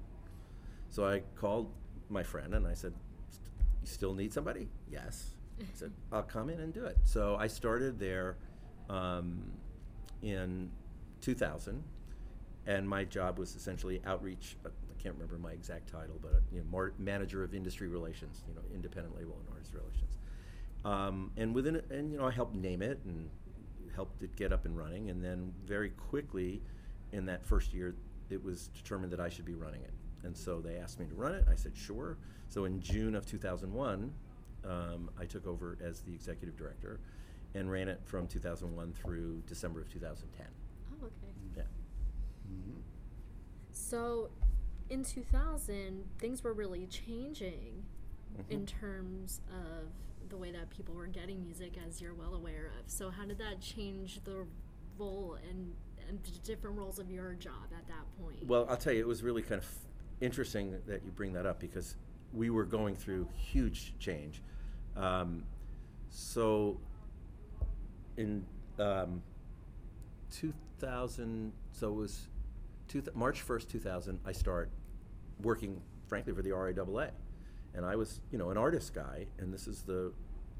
So 0.89 1.05
I 1.05 1.23
called 1.35 1.71
my 2.09 2.23
friend 2.23 2.53
and 2.53 2.67
I 2.67 2.73
said, 2.73 2.93
"You 3.81 3.87
still 3.87 4.13
need 4.13 4.31
somebody?" 4.31 4.69
Yes. 4.89 5.34
I 5.59 5.63
said, 5.73 5.91
"I'll 6.11 6.23
come 6.23 6.49
in 6.49 6.59
and 6.59 6.73
do 6.73 6.85
it." 6.85 6.97
So 7.03 7.35
I 7.39 7.47
started 7.47 7.99
there 7.99 8.37
um, 8.89 9.51
in 10.21 10.71
2000, 11.21 11.83
and 12.67 12.87
my 12.87 13.03
job 13.03 13.37
was 13.39 13.55
essentially 13.55 14.01
outreach. 14.05 14.57
uh, 14.65 14.69
I 14.69 15.01
can't 15.01 15.15
remember 15.15 15.37
my 15.37 15.51
exact 15.51 15.91
title, 15.91 16.19
but 16.21 16.33
uh, 16.33 16.39
you 16.51 16.59
know, 16.59 16.65
more 16.69 16.93
manager 16.97 17.43
of 17.43 17.53
industry 17.53 17.87
relations, 17.87 18.43
you 18.47 18.55
know, 18.55 18.61
independent 18.73 19.15
label 19.15 19.37
and 19.39 19.47
artist 19.53 19.73
relations. 19.73 20.17
Um, 20.83 21.31
and 21.37 21.53
within 21.53 21.75
it, 21.77 21.89
and 21.89 22.11
you 22.11 22.19
know, 22.19 22.25
I 22.25 22.31
helped 22.31 22.55
name 22.55 22.81
it 22.81 22.99
and 23.05 23.29
helped 23.95 24.21
it 24.21 24.35
get 24.35 24.53
up 24.53 24.65
and 24.65 24.77
running. 24.77 25.09
And 25.09 25.23
then 25.23 25.53
very 25.65 25.89
quickly, 25.89 26.61
in 27.11 27.25
that 27.25 27.45
first 27.45 27.73
year, 27.73 27.95
it 28.29 28.43
was 28.43 28.67
determined 28.69 29.11
that 29.13 29.19
I 29.19 29.29
should 29.29 29.45
be 29.45 29.55
running 29.55 29.81
it. 29.81 29.93
And 30.23 30.35
so 30.35 30.59
they 30.59 30.77
asked 30.77 30.99
me 30.99 31.05
to 31.07 31.15
run 31.15 31.33
it. 31.33 31.45
I 31.49 31.55
said 31.55 31.75
sure. 31.75 32.17
So 32.49 32.65
in 32.65 32.79
June 32.81 33.15
of 33.15 33.25
2001, 33.25 34.11
um, 34.67 35.09
I 35.19 35.25
took 35.25 35.45
over 35.47 35.77
as 35.83 36.01
the 36.01 36.13
executive 36.13 36.55
director 36.57 36.99
and 37.53 37.71
ran 37.71 37.87
it 37.87 38.01
from 38.05 38.27
2001 38.27 38.93
through 38.93 39.41
December 39.47 39.81
of 39.81 39.89
2010. 39.91 40.45
Oh, 40.91 41.05
okay. 41.05 41.33
Yeah. 41.55 41.63
So, 43.71 44.29
in 44.89 45.03
2000, 45.03 46.03
things 46.17 46.43
were 46.43 46.53
really 46.53 46.87
changing 46.87 47.83
in 48.49 48.61
Mhm. 48.61 48.67
terms 48.67 49.41
of 49.49 49.89
the 50.29 50.37
way 50.37 50.51
that 50.51 50.69
people 50.69 50.95
were 50.95 51.07
getting 51.07 51.41
music, 51.43 51.77
as 51.77 52.01
you're 52.01 52.13
well 52.13 52.33
aware 52.35 52.67
of. 52.79 52.89
So, 52.89 53.09
how 53.09 53.25
did 53.25 53.37
that 53.37 53.61
change 53.61 54.21
the 54.23 54.45
role 54.97 55.35
and, 55.49 55.75
and 56.07 56.21
the 56.23 56.31
different 56.39 56.77
roles 56.77 56.99
of 56.99 57.09
your 57.09 57.33
job 57.35 57.71
at 57.77 57.87
that 57.87 58.05
point? 58.19 58.45
Well, 58.45 58.65
I'll 58.69 58.77
tell 58.77 58.93
you, 58.93 58.99
it 58.99 59.07
was 59.07 59.23
really 59.23 59.41
kind 59.41 59.61
of 59.61 59.67
interesting 60.21 60.81
that 60.87 61.03
you 61.03 61.11
bring 61.11 61.33
that 61.33 61.45
up 61.45 61.59
because 61.59 61.95
we 62.33 62.49
were 62.49 62.65
going 62.65 62.95
through 62.95 63.27
huge 63.33 63.97
change. 63.99 64.41
Um, 64.95 65.43
so, 66.09 66.79
in 68.17 68.45
um, 68.79 69.21
2000, 70.31 71.51
so 71.71 71.89
it 71.89 71.95
was 71.95 72.27
two, 72.87 73.03
March 73.13 73.45
1st, 73.45 73.69
2000, 73.69 74.19
I 74.25 74.31
start 74.31 74.69
working, 75.41 75.81
frankly, 76.07 76.33
for 76.33 76.41
the 76.41 76.51
RIAA. 76.51 77.11
And 77.73 77.85
I 77.85 77.95
was, 77.95 78.21
you 78.31 78.37
know, 78.37 78.51
an 78.51 78.57
artist 78.57 78.93
guy, 78.93 79.27
and 79.37 79.53
this 79.53 79.67
is 79.67 79.81
the 79.81 80.13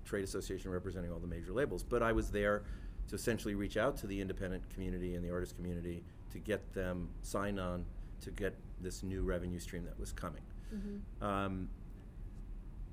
trade 0.04 0.24
association 0.24 0.70
representing 0.70 1.12
all 1.12 1.20
the 1.20 1.28
major 1.28 1.54
labels. 1.54 1.84
But 1.84 2.04
I 2.04 2.12
was 2.12 2.30
there 2.30 2.64
to 3.08 3.16
essentially 3.16 3.56
reach 3.56 3.78
out 3.78 3.96
to 3.98 4.08
the 4.08 4.20
independent 4.20 4.70
community 4.70 5.16
and 5.16 5.24
the 5.24 5.32
artist 5.32 5.56
community 5.56 6.04
to 6.32 6.40
get 6.40 6.74
them 6.74 7.10
signed 7.22 7.60
on 7.60 7.86
to 8.22 8.32
get 8.32 8.56
this 8.82 9.04
new 9.04 9.22
revenue 9.22 9.60
stream 9.60 9.86
that 9.86 9.98
was 10.00 10.12
coming. 10.12 10.42
Mhm. 10.74 11.24
Um, 11.24 11.70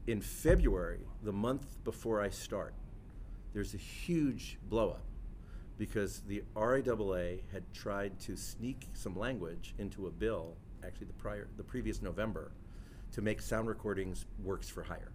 in 0.07 0.21
February, 0.21 1.07
the 1.23 1.33
month 1.33 1.77
before 1.85 2.21
I 2.21 2.29
start, 2.29 2.75
there's 3.53 3.75
a 3.75 3.79
huge 3.79 4.59
blowup 4.71 5.03
because 5.79 6.21
the 6.27 6.43
RIAA 6.55 7.41
had 7.53 7.63
tried 7.73 8.19
to 8.21 8.37
sneak 8.37 8.89
some 8.95 9.19
language 9.19 9.75
into 9.79 10.07
a 10.07 10.11
bill, 10.11 10.57
actually 10.85 11.07
the 11.07 11.13
prior, 11.15 11.49
the 11.57 11.63
previous 11.63 12.03
November, 12.03 12.53
to 13.13 13.23
make 13.23 13.41
sound 13.41 13.69
recordings 13.69 14.27
works 14.43 14.69
for 14.69 14.83
hire. 14.83 15.13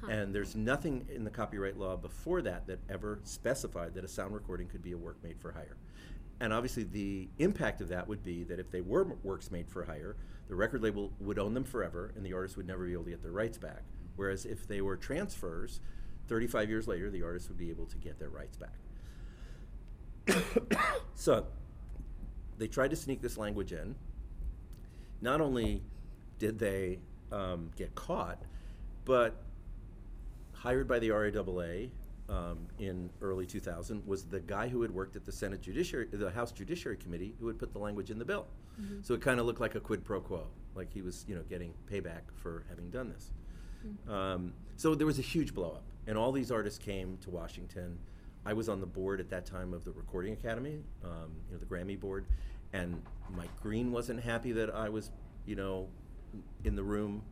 Huh. 0.00 0.08
And 0.08 0.34
there's 0.34 0.54
nothing 0.54 1.06
in 1.12 1.24
the 1.24 1.30
copyright 1.30 1.78
law 1.78 1.96
before 1.96 2.42
that 2.42 2.66
that 2.66 2.80
ever 2.88 3.20
specified 3.24 3.94
that 3.94 4.04
a 4.04 4.08
sound 4.08 4.34
recording 4.34 4.68
could 4.68 4.82
be 4.82 4.92
a 4.92 4.98
work 4.98 5.16
made 5.22 5.38
for 5.40 5.52
hire. 5.52 5.76
And 6.40 6.52
obviously, 6.52 6.84
the 6.84 7.28
impact 7.38 7.80
of 7.80 7.88
that 7.88 8.06
would 8.06 8.22
be 8.22 8.44
that 8.44 8.60
if 8.60 8.70
they 8.70 8.82
were 8.82 9.04
works 9.22 9.50
made 9.50 9.68
for 9.68 9.84
hire, 9.84 10.16
the 10.48 10.54
record 10.54 10.82
label 10.82 11.12
would 11.18 11.38
own 11.38 11.54
them 11.54 11.64
forever, 11.64 12.12
and 12.14 12.24
the 12.24 12.34
artist 12.34 12.56
would 12.56 12.66
never 12.66 12.84
be 12.84 12.92
able 12.92 13.04
to 13.04 13.10
get 13.10 13.22
their 13.22 13.32
rights 13.32 13.56
back. 13.56 13.82
Whereas 14.16 14.44
if 14.44 14.66
they 14.66 14.80
were 14.80 14.96
transfers, 14.96 15.80
35 16.28 16.68
years 16.68 16.88
later, 16.88 17.10
the 17.10 17.22
artist 17.22 17.48
would 17.48 17.58
be 17.58 17.70
able 17.70 17.86
to 17.86 17.96
get 17.98 18.18
their 18.18 18.30
rights 18.30 18.56
back. 18.56 18.74
so, 21.14 21.46
they 22.58 22.66
tried 22.66 22.90
to 22.90 22.96
sneak 22.96 23.22
this 23.22 23.36
language 23.36 23.72
in. 23.72 23.94
Not 25.20 25.40
only 25.40 25.82
did 26.38 26.58
they 26.58 26.98
um, 27.32 27.70
get 27.76 27.94
caught, 27.94 28.42
but 29.04 29.42
hired 30.52 30.88
by 30.88 30.98
the 30.98 31.10
RIAA 31.10 31.90
um, 32.28 32.58
in 32.78 33.10
early 33.22 33.46
2000 33.46 34.04
was 34.06 34.24
the 34.24 34.40
guy 34.40 34.68
who 34.68 34.82
had 34.82 34.90
worked 34.90 35.16
at 35.16 35.24
the 35.24 35.32
Senate 35.32 35.60
Judiciary, 35.62 36.08
the 36.10 36.30
House 36.30 36.50
Judiciary 36.50 36.96
Committee, 36.96 37.34
who 37.38 37.46
had 37.46 37.58
put 37.58 37.72
the 37.72 37.78
language 37.78 38.10
in 38.10 38.18
the 38.18 38.24
bill. 38.24 38.46
So 39.02 39.14
it 39.14 39.20
kind 39.20 39.38
of 39.40 39.46
looked 39.46 39.60
like 39.60 39.74
a 39.74 39.80
quid 39.80 40.04
pro 40.04 40.20
quo, 40.20 40.46
like 40.74 40.92
he 40.92 41.02
was, 41.02 41.24
you 41.28 41.34
know, 41.34 41.42
getting 41.48 41.72
payback 41.90 42.22
for 42.34 42.64
having 42.68 42.90
done 42.90 43.08
this. 43.08 43.32
Um, 44.08 44.52
so 44.76 44.94
there 44.94 45.06
was 45.06 45.18
a 45.18 45.22
huge 45.22 45.54
blowup, 45.54 45.80
and 46.06 46.16
all 46.18 46.32
these 46.32 46.50
artists 46.50 46.78
came 46.78 47.16
to 47.18 47.30
Washington. 47.30 47.98
I 48.44 48.52
was 48.52 48.68
on 48.68 48.80
the 48.80 48.86
board 48.86 49.20
at 49.20 49.28
that 49.30 49.44
time 49.46 49.72
of 49.74 49.84
the 49.84 49.90
Recording 49.92 50.32
Academy, 50.32 50.82
um, 51.04 51.32
you 51.48 51.54
know, 51.54 51.58
the 51.58 51.66
Grammy 51.66 51.98
board, 51.98 52.26
and 52.72 53.00
Mike 53.36 53.50
Greene 53.62 53.90
wasn't 53.90 54.20
happy 54.20 54.52
that 54.52 54.74
I 54.74 54.88
was, 54.88 55.10
you 55.46 55.56
know, 55.56 55.88
in 56.64 56.76
the 56.76 56.82
room 56.84 57.22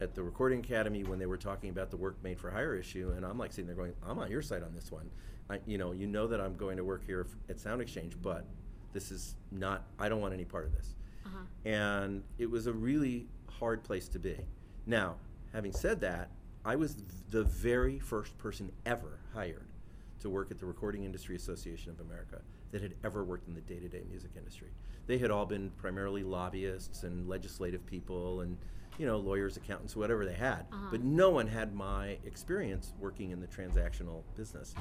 at 0.00 0.14
the 0.14 0.22
Recording 0.22 0.60
Academy 0.60 1.04
when 1.04 1.18
they 1.18 1.26
were 1.26 1.36
talking 1.36 1.70
about 1.70 1.90
the 1.90 1.96
work 1.96 2.16
made 2.22 2.38
for 2.40 2.50
hire 2.50 2.74
issue, 2.74 3.12
and 3.16 3.24
I'm 3.26 3.38
like 3.38 3.52
sitting 3.52 3.66
there 3.66 3.76
going, 3.76 3.92
I'm 4.06 4.18
on 4.18 4.30
your 4.30 4.42
side 4.42 4.62
on 4.62 4.74
this 4.74 4.90
one. 4.90 5.10
I, 5.50 5.60
you 5.66 5.76
know, 5.76 5.92
you 5.92 6.06
know 6.06 6.26
that 6.28 6.40
I'm 6.40 6.56
going 6.56 6.76
to 6.78 6.84
work 6.84 7.04
here 7.04 7.26
at 7.50 7.58
Sound 7.60 7.82
Exchange, 7.82 8.14
but 8.22 8.46
this 8.92 9.10
is 9.10 9.34
not. 9.50 9.84
I 9.98 10.08
don't 10.08 10.20
want 10.20 10.32
any 10.34 10.44
part 10.44 10.64
of 10.66 10.72
this 10.72 10.94
Uh-huh. 11.26 11.38
and 11.64 12.22
it 12.38 12.48
was 12.50 12.66
a 12.66 12.72
really 12.72 13.26
hard 13.50 13.82
place 13.82 14.08
to 14.08 14.18
be. 14.18 14.36
Now, 14.86 15.16
having 15.52 15.72
said 15.72 16.00
that, 16.00 16.30
I 16.64 16.76
was 16.76 16.96
the 17.30 17.44
very 17.44 17.98
first 17.98 18.36
person 18.38 18.70
ever 18.86 19.18
hired 19.34 19.66
to 20.20 20.30
work 20.30 20.50
at 20.50 20.58
the 20.58 20.66
Recording 20.66 21.04
Industry 21.04 21.34
Association 21.36 21.90
of 21.90 22.00
America 22.00 22.40
that 22.70 22.80
had 22.80 22.94
ever 23.04 23.24
worked 23.24 23.48
in 23.48 23.54
the 23.54 23.60
day-to-day 23.62 24.02
music 24.08 24.30
industry. 24.36 24.68
They 25.06 25.18
had 25.18 25.30
all 25.30 25.44
been 25.46 25.70
primarily 25.76 26.22
lobbyists 26.22 27.02
and 27.02 27.28
legislative 27.28 27.84
people 27.86 28.40
and 28.42 28.56
you 28.98 29.06
know 29.06 29.16
lawyers, 29.18 29.56
accountants, 29.56 29.96
whatever 29.96 30.24
they 30.24 30.34
had, 30.34 30.66
Uh-huh. 30.70 30.88
but 30.90 31.02
no 31.02 31.30
one 31.30 31.46
had 31.48 31.74
my 31.74 32.18
experience 32.24 32.92
working 33.00 33.30
in 33.30 33.40
the 33.40 33.46
transactional 33.46 34.22
business. 34.36 34.74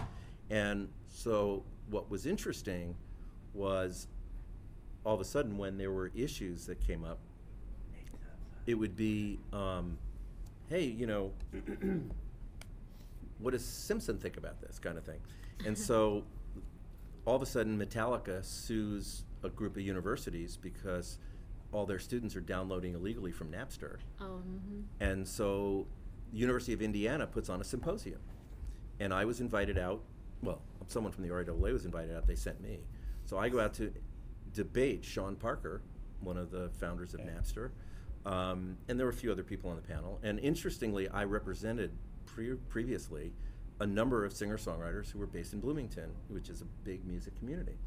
And 0.50 0.90
so 1.08 1.64
what 1.90 2.10
was 2.12 2.26
interesting 2.26 2.96
was 3.54 4.08
all 5.06 5.16
of 5.16 5.22
a 5.22 5.26
sudden 5.26 5.58
when 5.58 5.78
there 5.78 5.92
were 5.92 6.12
issues 6.14 6.66
that 6.68 6.80
came 6.86 7.04
up, 7.04 7.20
it 8.68 8.76
would 8.76 8.96
be, 8.96 9.40
um, 9.54 9.98
hey, 10.72 10.86
you 10.86 11.06
know, 11.06 11.32
what 13.40 13.52
does 13.52 13.66
Simson 13.66 14.18
think 14.18 14.38
about 14.38 14.62
this 14.62 14.80
kind 14.80 14.98
of 14.98 15.04
thing? 15.04 15.20
And 15.66 15.78
so 15.78 16.24
all 17.26 17.36
of 17.36 17.42
a 17.42 17.46
sudden 17.46 17.78
Metallica 17.78 18.44
sues 18.44 19.24
a 19.44 19.50
group 19.50 19.76
of 19.76 19.82
universities 19.82 20.58
because 20.58 21.18
all 21.74 21.86
their 21.86 22.00
students 22.00 22.38
are 22.38 22.42
downloading 22.42 22.94
illegally 22.94 23.32
from 23.32 23.52
Napster. 23.52 23.98
Oh, 24.22 24.42
mhm. 24.48 24.84
And 25.02 25.28
so, 25.28 25.88
University 26.32 26.74
of 26.74 26.82
Indiana 26.82 27.28
puts 27.28 27.50
on 27.50 27.60
a 27.60 27.64
symposium, 27.64 28.20
and 29.00 29.14
I 29.14 29.26
was 29.26 29.42
invited 29.42 29.78
out. 29.78 30.02
Well, 30.42 30.62
someone 30.88 31.12
from 31.12 31.24
the 31.24 31.30
RIAA 31.30 31.74
was 31.74 31.86
invited 31.86 32.16
out. 32.16 32.28
They 32.28 32.36
sent 32.36 32.62
me, 32.62 32.80
so 33.26 33.38
I 33.38 33.50
go 33.50 33.60
out 33.60 33.74
to 33.76 33.94
debate 34.54 35.06
Sean 35.06 35.36
Parker, 35.36 35.82
one 36.20 36.38
of 36.38 36.52
the 36.52 36.70
founders 36.80 37.14
of 37.14 37.22
Napster, 37.22 37.72
um, 38.26 38.78
and 38.88 39.00
there 39.00 39.06
were 39.06 39.12
a 39.12 39.16
few 39.16 39.32
other 39.32 39.44
people 39.44 39.70
on 39.70 39.76
the 39.76 39.82
panel. 39.82 40.20
And 40.24 40.40
interestingly, 40.40 41.10
I 41.10 41.24
represented 41.24 41.92
pre- 42.26 42.56
previously 42.70 43.34
a 43.80 43.86
number 43.86 44.24
of 44.26 44.34
singer-songwriters 44.34 45.12
who 45.12 45.20
were 45.20 45.28
based 45.28 45.54
in 45.54 45.60
Bloomington, 45.60 46.12
which 46.28 46.50
is 46.50 46.62
a 46.62 46.66
big 46.84 47.06
music 47.06 47.36
community. 47.40 47.78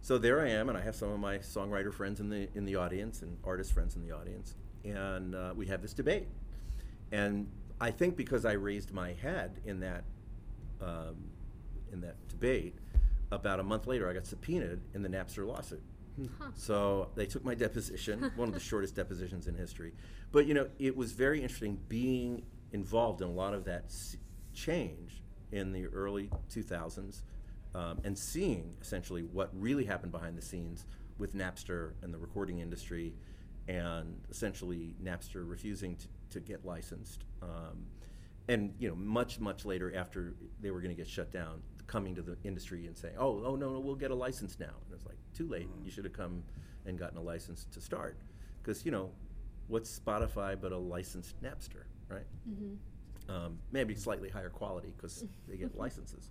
So 0.00 0.18
there 0.18 0.40
I 0.40 0.48
am, 0.50 0.68
and 0.68 0.78
I 0.78 0.80
have 0.80 0.94
some 0.94 1.10
of 1.10 1.18
my 1.18 1.38
songwriter 1.38 1.92
friends 1.92 2.20
in 2.20 2.28
the 2.28 2.48
in 2.54 2.64
the 2.64 2.76
audience 2.76 3.22
and 3.22 3.36
artist 3.44 3.72
friends 3.72 3.96
in 3.96 4.02
the 4.02 4.12
audience, 4.12 4.54
and 4.84 5.34
uh, 5.34 5.52
we 5.56 5.66
have 5.66 5.82
this 5.82 5.92
debate. 5.92 6.28
And 7.10 7.48
I 7.80 7.90
think 7.90 8.16
because 8.16 8.44
I 8.44 8.52
raised 8.52 8.92
my 8.92 9.12
head 9.12 9.60
in 9.64 9.80
that 9.80 10.04
um, 10.80 11.16
in 11.92 12.00
that 12.02 12.16
debate, 12.28 12.76
about 13.30 13.60
a 13.60 13.62
month 13.62 13.86
later 13.86 14.08
I 14.08 14.14
got 14.14 14.26
subpoenaed 14.26 14.80
in 14.94 15.02
the 15.02 15.08
Napster 15.08 15.46
lawsuit. 15.46 15.82
So 16.54 17.10
they 17.14 17.26
took 17.26 17.44
my 17.44 17.54
deposition, 17.54 18.30
one 18.36 18.48
of 18.48 18.54
the 18.54 18.60
shortest 18.60 18.94
depositions 18.94 19.46
in 19.46 19.54
history. 19.54 19.92
But 20.32 20.46
you 20.46 20.54
know, 20.54 20.68
it 20.78 20.96
was 20.96 21.12
very 21.12 21.42
interesting 21.42 21.78
being 21.88 22.42
involved 22.72 23.22
in 23.22 23.28
a 23.28 23.32
lot 23.32 23.54
of 23.54 23.64
that 23.64 23.84
s- 23.86 24.16
change 24.52 25.22
in 25.52 25.72
the 25.72 25.86
early 25.86 26.30
2000s 26.50 27.22
um, 27.74 27.98
and 28.04 28.16
seeing 28.18 28.74
essentially 28.80 29.22
what 29.22 29.50
really 29.52 29.84
happened 29.84 30.12
behind 30.12 30.36
the 30.36 30.42
scenes 30.42 30.86
with 31.18 31.34
Napster 31.34 31.92
and 32.02 32.12
the 32.14 32.18
recording 32.18 32.60
industry, 32.60 33.14
and 33.66 34.20
essentially 34.30 34.94
Napster 35.02 35.48
refusing 35.48 35.96
to, 35.96 36.06
to 36.30 36.40
get 36.40 36.64
licensed. 36.64 37.24
Um, 37.42 37.86
and 38.48 38.74
you 38.78 38.88
know, 38.88 38.94
much 38.94 39.40
much 39.40 39.64
later, 39.64 39.94
after 39.94 40.34
they 40.60 40.70
were 40.70 40.80
going 40.80 40.94
to 40.94 40.96
get 40.96 41.08
shut 41.08 41.30
down, 41.32 41.60
coming 41.88 42.14
to 42.14 42.22
the 42.22 42.36
industry 42.44 42.86
and 42.86 42.96
saying, 42.96 43.14
"Oh, 43.18 43.42
oh 43.44 43.56
no, 43.56 43.72
no, 43.72 43.80
we'll 43.80 43.96
get 43.96 44.12
a 44.12 44.14
license 44.14 44.56
now." 44.60 44.66
And 44.86 44.94
it's 44.94 45.06
like 45.06 45.16
too 45.34 45.48
late. 45.48 45.68
You 45.84 45.90
should 45.90 46.04
have 46.04 46.12
come 46.12 46.44
and 46.86 46.96
gotten 46.96 47.18
a 47.18 47.22
license 47.22 47.66
to 47.72 47.80
start, 47.80 48.16
because 48.62 48.84
you 48.84 48.92
know, 48.92 49.10
what's 49.66 49.98
Spotify 49.98 50.56
but 50.60 50.70
a 50.70 50.78
licensed 50.78 51.42
Napster, 51.42 51.84
right? 52.08 52.26
Um, 53.28 53.58
maybe 53.72 53.94
slightly 53.94 54.28
higher 54.28 54.50
quality 54.50 54.92
because 54.96 55.24
they 55.48 55.56
get 55.56 55.76
licenses. 55.76 56.30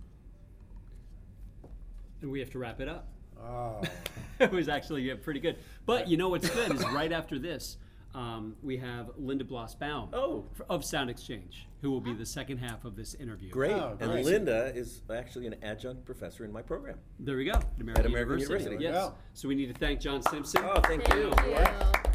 And 2.22 2.30
we 2.30 2.40
have 2.40 2.50
to 2.50 2.58
wrap 2.58 2.80
it 2.80 2.88
up. 2.88 3.08
Oh, 3.40 3.82
it 4.40 4.50
was 4.50 4.68
actually 4.68 5.02
yeah, 5.02 5.14
pretty 5.20 5.40
good. 5.40 5.58
But 5.86 6.08
you 6.08 6.16
know 6.16 6.30
what's 6.30 6.50
good 6.50 6.74
is 6.74 6.84
right 6.88 7.12
after 7.12 7.38
this, 7.38 7.76
um, 8.18 8.56
we 8.62 8.76
have 8.76 9.10
Linda 9.16 9.44
Bloss-Baum 9.44 10.08
Oh. 10.12 10.44
of 10.68 10.84
Sound 10.84 11.08
Exchange, 11.08 11.68
who 11.80 11.90
will 11.92 12.00
be 12.00 12.12
the 12.12 12.26
second 12.26 12.58
half 12.58 12.84
of 12.84 12.96
this 12.96 13.14
interview. 13.14 13.48
Great. 13.50 13.72
Oh, 13.72 13.96
and 14.00 14.10
great. 14.10 14.24
Linda 14.24 14.72
is 14.74 15.02
actually 15.14 15.46
an 15.46 15.54
adjunct 15.62 16.04
professor 16.04 16.44
in 16.44 16.50
my 16.52 16.60
program. 16.60 16.98
There 17.20 17.36
we 17.36 17.44
go. 17.44 17.52
At 17.52 17.64
American, 17.80 18.04
At 18.04 18.06
American 18.10 18.38
University. 18.40 18.70
University. 18.72 18.82
Yes. 18.84 18.92
There 18.94 19.02
we 19.04 19.08
go. 19.10 19.14
So 19.34 19.48
we 19.48 19.54
need 19.54 19.72
to 19.72 19.78
thank 19.78 20.00
John 20.00 20.20
Simson. 20.22 20.62
Oh, 20.64 20.80
thank, 20.80 21.04
Thank 21.04 21.14
you. 21.14 21.28
you. 21.48 21.58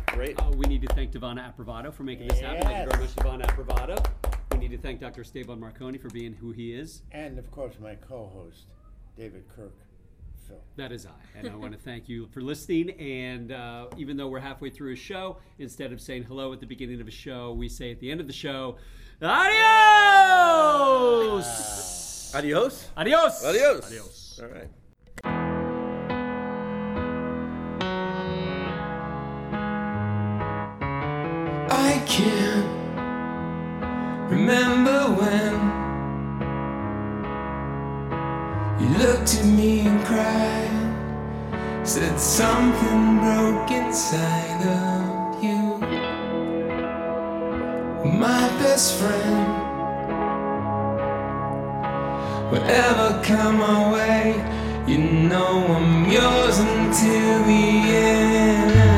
Great. 0.08 0.40
Uh, 0.42 0.52
we 0.58 0.66
need 0.66 0.82
to 0.82 0.94
thank 0.94 1.12
Devana 1.14 1.54
Aprovato 1.56 1.94
for 1.94 2.04
making 2.04 2.28
this 2.28 2.40
happen. 2.42 2.64
Thank 2.64 2.86
you 2.86 2.92
very 2.92 3.04
much, 3.04 3.16
Devana 3.16 3.46
Aprovato. 3.46 4.06
We 4.52 4.58
need 4.58 4.72
to 4.72 4.78
thank 4.78 5.00
Dr. 5.00 5.22
Esteban 5.22 5.60
Marcone 5.60 6.00
for 6.02 6.10
being 6.10 6.34
who 6.34 6.52
he 6.52 6.74
is. 6.74 7.02
and 7.14 7.40
of 7.40 7.50
course 7.50 7.76
my 7.82 7.96
co-host, 7.96 8.66
David 9.18 9.46
Kirk, 9.56 9.74
Phil. 10.48 10.62
That 10.76 10.92
is 10.92 11.06
I. 11.06 11.12
And 11.38 11.50
I 11.50 11.56
want 11.56 11.74
to 11.74 11.80
thank 11.80 12.10
you 12.10 12.28
for 12.28 12.42
listening. 12.42 12.92
And 12.92 13.52
uh, 13.52 13.88
even 13.98 14.18
though 14.18 14.28
we're 14.28 14.40
halfway 14.40 14.70
through 14.70 14.94
a 14.94 14.96
show, 14.96 15.38
instead 15.60 15.92
of 15.92 16.02
saying 16.02 16.24
hello 16.24 16.54
at 16.54 16.60
the 16.60 16.66
beginning 16.66 17.02
of 17.02 17.08
a 17.08 17.12
show, 17.12 17.54
we 17.54 17.70
say 17.70 17.92
at 17.92 18.00
the 18.00 18.12
end 18.12 18.20
of 18.22 18.28
the 18.28 18.34
show, 18.34 18.78
Adios! 19.22 19.56
Adios. 22.36 22.90
Adios! 22.98 23.44
Adios. 23.46 23.86
Adios. 23.86 24.40
All 24.42 24.50
right. 24.50 24.70
I 31.76 32.04
can't 32.06 32.43
looked 38.98 39.36
at 39.36 39.46
me 39.46 39.82
and 39.82 40.04
cried, 40.06 41.88
said 41.88 42.20
something 42.20 43.20
broke 43.20 43.72
inside 43.72 44.62
of 44.68 45.44
you. 45.44 45.78
My 48.20 48.48
best 48.60 49.00
friend, 49.00 49.48
whatever 52.52 53.22
come 53.24 53.58
my 53.58 53.94
way, 53.94 54.36
you 54.88 55.00
know 55.00 55.66
I'm 55.66 56.12
yours 56.12 56.60
until 56.60 57.44
the 57.46 57.64
end. 57.90 58.93